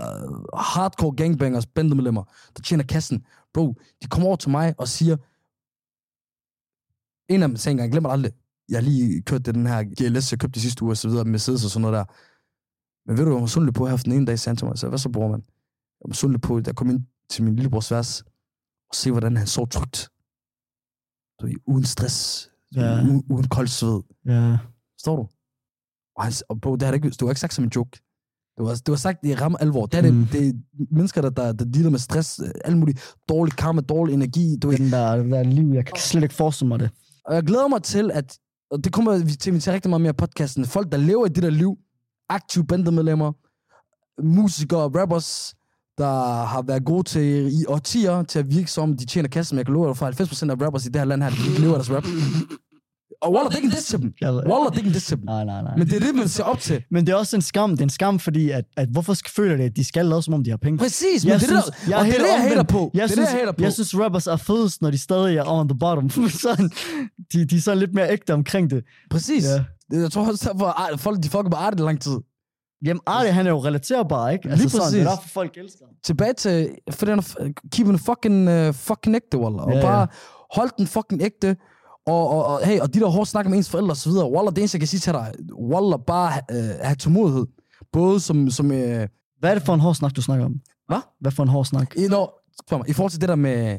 [0.58, 2.22] hardcore gangbangers, bandemedlemmer,
[2.56, 3.20] der tjener kassen.
[3.54, 5.16] Bro, de kommer over til mig og siger,
[7.35, 8.33] en af dem sagde engang, jeg glemmer det aldrig,
[8.68, 11.09] jeg har lige kørt det, den her GLS, jeg købte de sidste uge og så
[11.09, 12.05] videre, Mercedes og sådan noget der.
[13.09, 14.66] Men ved du, jeg var sundelig på her for den ene dag, sagde han til
[14.66, 15.40] mig, så hvad så, bror, man?
[16.01, 18.21] Jeg var sundelig på, jeg kom ind til min lillebrors vers,
[18.90, 20.09] og se, hvordan han så trygt.
[21.40, 23.03] Du ved, uden stress, Ja.
[23.05, 24.01] uden, uden kold sved.
[24.27, 24.59] ja.
[24.95, 25.29] Forstår du?
[26.16, 27.90] Og, han, og bro, det har det ikke, det var ikke sagt som en joke.
[28.57, 29.87] Det var, det var sagt i ramme alvor.
[29.87, 30.27] Det er, Mm.
[30.27, 33.81] det, det er mennesker, der, der, der dealer med stress, øh, alt muligt dårlig karma,
[33.81, 34.57] dårlig energi.
[34.62, 34.71] Du.
[34.73, 36.90] Den der, der liv, jeg kan slet ikke forestille mig det.
[37.24, 38.38] Og jeg glæder mig til, at,
[38.70, 41.26] og det kommer vi til at invitere rigtig meget mere i podcasten, folk, der lever
[41.26, 41.76] i det der liv,
[42.28, 43.32] aktive bandemedlemmer,
[44.22, 45.54] musikere, rappers,
[45.98, 49.59] der har været gode til i årtier til at virke som, de tjener kassen, men
[49.59, 51.61] jeg kan love dig for 90% af rappers i det her land her, de ikke
[51.61, 52.05] lever af deres rap.
[53.23, 54.12] Og Wallah, det er ikke en diss til dem.
[54.20, 55.25] Det er ikke en diss til dem.
[55.25, 55.77] Nej, nej, nej.
[55.77, 56.83] Men det er det, man ser op til.
[56.91, 57.70] Men det er også en skam.
[57.70, 60.35] Det er en skam, fordi at, at hvorfor føler det, at de skal lade, som
[60.35, 60.79] om de har penge?
[60.79, 62.91] Præcis, men Jeg det synes- det, der, er og det er det, jeg hater på.
[62.95, 63.62] Jeg det er synes, det, jeg hater på.
[63.62, 66.11] jeg synes, rappers er fedest, når de stadig er on the bottom.
[66.43, 66.70] sådan,
[67.33, 68.85] de, de er sådan lidt mere ægte omkring det.
[69.11, 69.45] Præcis.
[69.93, 69.99] Ja.
[70.01, 70.51] Jeg tror også,
[70.93, 72.16] at folk, de fucker med art i lang tid.
[72.85, 74.49] Jamen, Arne, han er jo relaterbar, ikke?
[74.49, 75.18] Altså, Lige sådan, det er præcis.
[75.18, 75.95] derfor, folk elsker ham.
[76.05, 77.23] Tilbage til, for den
[77.73, 79.64] keep den fucking, uh, fucking ægte, Wallah.
[79.64, 79.83] Og Ja, ja.
[79.83, 80.07] bare
[80.55, 81.57] hold den fucking ægte.
[82.07, 84.30] Og, og, og, hey, og de der hårde snakker med ens forældre og så videre.
[84.30, 85.32] Wallah, det eneste, jeg kan sige til dig.
[85.72, 87.46] Wallah, bare uh, have tålmodighed.
[87.92, 88.76] Både som, som uh,
[89.38, 90.55] Hvad er det for en hård snak, du snakker om?
[90.86, 91.00] Hvad?
[91.20, 91.96] Hvad for en hård snak?
[91.96, 93.78] i, når, spørg mig, i forhold til det der med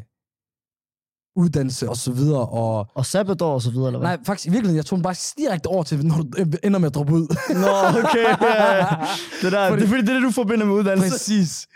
[1.36, 2.88] uddannelse og så videre, og...
[2.94, 4.08] Og sabbatår og så videre, eller hvad?
[4.10, 6.28] Nej, faktisk i virkeligheden, jeg tog den bare direkte over til, når du
[6.64, 7.28] ender med at droppe ud.
[7.50, 8.46] Nå, okay.
[8.56, 8.86] Ja.
[9.42, 11.10] Det, der, Fordi- det er fordi, det er det, du forbinder med uddannelse.
[11.10, 11.68] Præcis.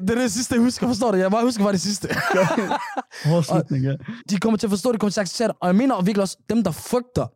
[0.00, 1.16] Det er det sidste, jeg husker, forstår du?
[1.18, 2.08] Jeg bare husker bare det sidste.
[3.30, 3.92] Hård slutning, ja.
[4.30, 5.56] de kommer til at forstå det, de kommer til at acceptere det.
[5.60, 7.26] Og jeg mener virkelig også, dem der frygter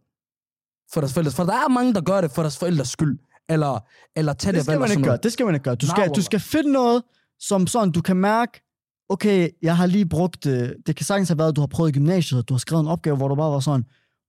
[0.93, 3.19] for deres forældres, for der er mange, der gør det for deres forældres skyld.
[3.51, 3.79] Eller,
[4.17, 5.19] eller tage Det det, skal man ikke gøre.
[5.23, 5.75] Det skal man ikke gøre.
[5.75, 7.03] Du skal, du skal finde noget,
[7.41, 8.61] som sådan, du kan mærke,
[9.09, 11.95] okay, jeg har lige brugt, øh, det kan sagtens have været, at du har prøvet
[11.95, 13.85] gymnasiet, og du har skrevet en opgave, hvor du bare var sådan,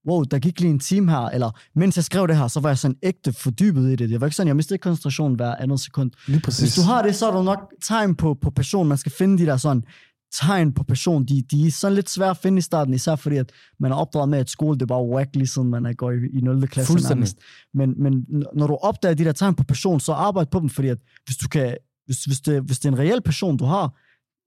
[0.07, 2.69] wow, der gik lige en time her, eller mens jeg skrev det her, så var
[2.69, 4.09] jeg sådan ægte fordybet i det.
[4.09, 6.11] Det var ikke sådan, jeg mistede koncentrationen hver andet sekund.
[6.27, 6.59] Lige præcis.
[6.59, 8.87] Hvis du har det, så er du nok tegn på, på passion.
[8.87, 9.83] Man skal finde de der sådan
[10.33, 11.25] tegn på passion.
[11.25, 13.95] De, de er sådan lidt svære at finde i starten, især fordi, at man er
[13.95, 16.41] opdraget med, at skole det er bare whack, lige siden man er går i, i
[16.41, 16.67] 0.
[16.67, 16.91] klasse.
[16.91, 17.15] Fuldstændig.
[17.15, 17.37] nærmest.
[17.73, 20.87] Men, men når du opdager de der tegn på passion, så arbejde på dem, fordi
[20.87, 23.95] at hvis, du kan, hvis, hvis, det, hvis det er en reel passion, du har,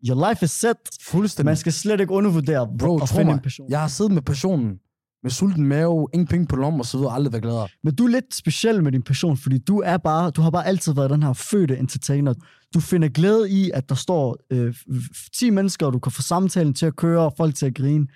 [0.08, 0.76] your life is set.
[1.02, 1.44] Fuldstændig.
[1.46, 3.70] Man skal slet ikke undervurdere Bro, at finde mig, en passion.
[3.70, 4.78] jeg har siddet med passionen,
[5.22, 7.68] med sulten mave, ingen penge på lommen og så videre, aldrig været gladere.
[7.84, 10.66] Men du er lidt speciel med din passion, fordi du er bare, du har bare
[10.66, 12.34] altid været den her fødte entertainer.
[12.74, 16.22] Du finder glæde i, at der står øh, f- 10 mennesker, og du kan få
[16.22, 18.06] samtalen til at køre, og folk til at grine.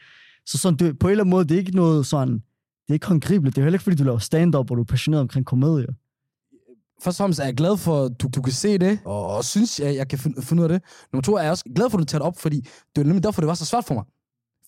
[0.47, 2.93] Så sådan, du, på en eller anden måde, det er ikke noget sådan, det er
[2.95, 3.57] ikke håndgribeligt.
[3.57, 5.87] Det er heller ikke, fordi du laver stand-up, og du er passioneret omkring komedie.
[7.03, 9.45] Først og fremmest er jeg glad for, at du, du kan se det, og, og
[9.45, 10.83] synes, jeg, jeg kan finde, finde ud af det.
[11.13, 13.03] Nummer to er jeg også glad for, at du tager det op, fordi det var
[13.05, 14.05] nemlig derfor, det var så svært for mig.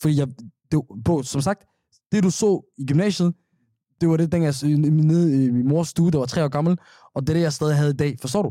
[0.00, 0.26] Fordi jeg,
[0.72, 1.62] det, på, bro, som sagt,
[2.12, 3.34] det du så i gymnasiet,
[4.00, 6.48] det var det, dengang jeg s- nede i min mors stue, der var tre år
[6.48, 6.78] gammel,
[7.14, 8.16] og det er det, jeg stadig havde i dag.
[8.20, 8.50] Forstår du?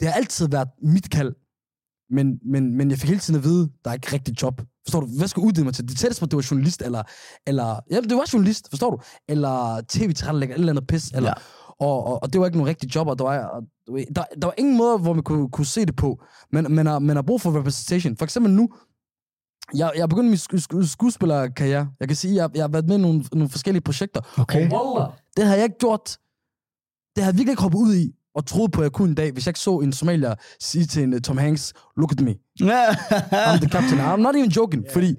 [0.00, 1.34] Det har altid været mit kald,
[2.10, 4.62] men, men, men jeg fik hele tiden at vide, der er ikke rigtig job.
[4.86, 5.06] Forstår du?
[5.18, 5.88] Hvad skal jeg uddanne mig til?
[5.88, 7.02] Det tætteste på, det var journalist, eller,
[7.46, 8.98] eller ja, det var journalist, forstår du?
[9.28, 11.34] Eller tv-tilrettelægger, eller andet pis, eller, Ja
[11.80, 14.04] og, og, og, det var ikke nogen rigtig job, og der var, og, du ved,
[14.16, 16.22] der, der var ingen måde, hvor man kunne, kunne se det på.
[16.52, 18.16] Men man har, man har brug for representation.
[18.16, 18.68] For eksempel nu,
[19.74, 21.88] jeg, jeg er begyndt min sku, sku, skuespillerkarriere.
[22.00, 24.20] Jeg kan sige, jeg, jeg har været med i nogle, nogle forskellige projekter.
[24.38, 24.70] Okay.
[24.70, 26.18] Og wallah, det har jeg ikke gjort.
[27.16, 29.14] Det har jeg virkelig ikke hoppet ud i og troet på, at jeg kunne en
[29.14, 32.20] dag, hvis jeg ikke så en somalier sige til en uh, Tom Hanks, look at
[32.20, 32.30] me,
[33.50, 34.00] I'm the captain.
[34.00, 34.92] I'm not even joking, yeah.
[34.92, 35.14] fordi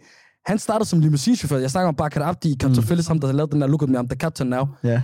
[0.46, 1.58] han startede som limousinechauffør.
[1.58, 2.86] Jeg snakker om Bakar Abdi i Captain mm.
[2.86, 4.66] Phillips, ham der lavet den der Look at me, I'm the captain now.
[4.84, 5.02] ja.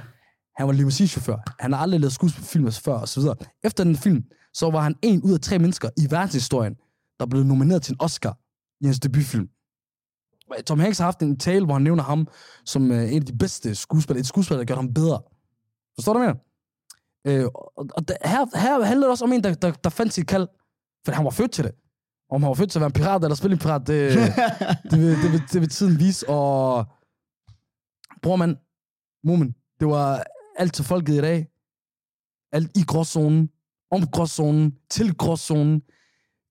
[0.56, 1.38] Han var limousinechauffør.
[1.60, 3.36] Han har aldrig lavet skuespilfilm før, og så videre.
[3.64, 4.24] Efter den film,
[4.54, 6.76] så var han en ud af tre mennesker i verdenshistorien,
[7.20, 8.38] der blev nomineret til en Oscar
[8.82, 9.50] i hans debutfilm.
[10.66, 12.28] Tom Hanks har haft en tale, hvor han nævner ham
[12.66, 14.20] som øh, en af de bedste skuespillere.
[14.20, 15.22] Et skuespiller, der gør ham bedre.
[15.96, 16.36] Forstår du, hvad jeg
[17.26, 17.44] mener?
[17.44, 17.46] Øh,
[17.78, 20.28] og og der, her, her handler det også om en, der, der, der fandt sit
[20.28, 20.48] kald.
[21.06, 21.72] For han var født til det.
[22.30, 24.12] Om han var født til at være en pirat eller spille en pirat, det,
[24.92, 26.30] det, vil, det, vil, det vil tiden vise.
[26.30, 26.86] Og
[28.22, 28.58] bror man,
[29.24, 30.24] Mumen, det var
[30.60, 31.48] alt til folket i dag.
[32.52, 33.50] Alt i gråzonen,
[33.92, 35.82] om gråzonen, til gråzonen.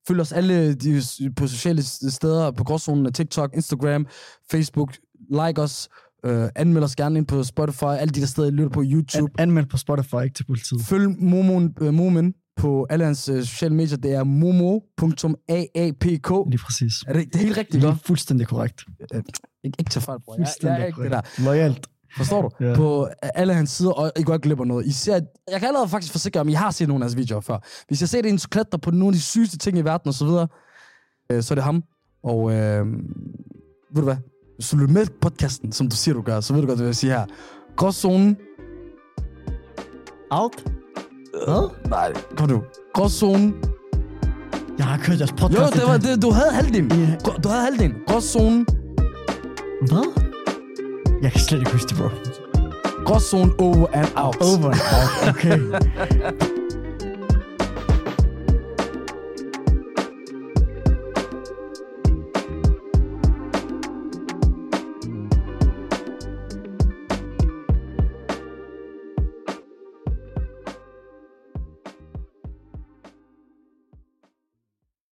[0.07, 1.01] Følg os alle de,
[1.35, 4.07] på sociale steder, på gråzonen, TikTok, Instagram,
[4.51, 4.97] Facebook.
[5.29, 5.89] Like os,
[6.25, 9.31] øh, anmeld os gerne ind på Spotify, alle de der steder, I lytter på YouTube.
[9.37, 10.81] An- anmeld på Spotify, ikke til politiet.
[10.81, 13.97] Følg Momon, øh, Momen på alle hans øh, sociale medier.
[13.97, 16.29] Det er momo.aapk.
[16.49, 16.93] Lige præcis.
[17.07, 17.87] Er det, det er helt rigtigt, ikke?
[17.87, 18.83] er fuldstændig korrekt.
[19.63, 20.35] Ikke, ikke til fejl, bror.
[20.37, 21.21] Jeg, jeg er ikke det der.
[21.45, 21.87] Loyalt.
[22.17, 22.65] Forstår du?
[22.65, 22.75] Ja.
[22.75, 24.85] På alle hans sider, og I går ikke glip af noget.
[24.85, 25.13] I ser,
[25.51, 27.57] jeg kan allerede faktisk forsikre om, I har set nogle af hans videoer før.
[27.87, 30.13] Hvis jeg ser det en klatre på nogle af de sygeste ting i verden og
[30.13, 30.47] så videre,
[31.31, 31.83] øh, så er det ham.
[32.23, 32.85] Og øh,
[33.93, 34.15] ved du hvad?
[34.55, 36.87] Hvis du lytter med podcasten, som du siger, du gør, så ved du godt, hvad
[36.87, 37.25] jeg siger her.
[37.75, 38.37] Gråzonen.
[40.31, 40.63] Out?
[41.47, 41.89] Hvad?
[41.89, 42.61] Nej, kom nu.
[42.93, 43.63] Gråzonen.
[44.77, 45.59] Jeg har kørt jeres podcast.
[45.59, 46.91] Jo, det var, det, du havde halvdelen.
[47.23, 47.95] Grå- Du havde halvdelen.
[48.07, 48.65] Gråzonen.
[49.87, 50.30] Hvad?
[51.21, 52.09] Jeg kan slet ikke huske det, bro.
[53.05, 54.35] Gråzonen over and out.
[54.41, 55.35] Over and out.
[55.35, 56.57] Okay.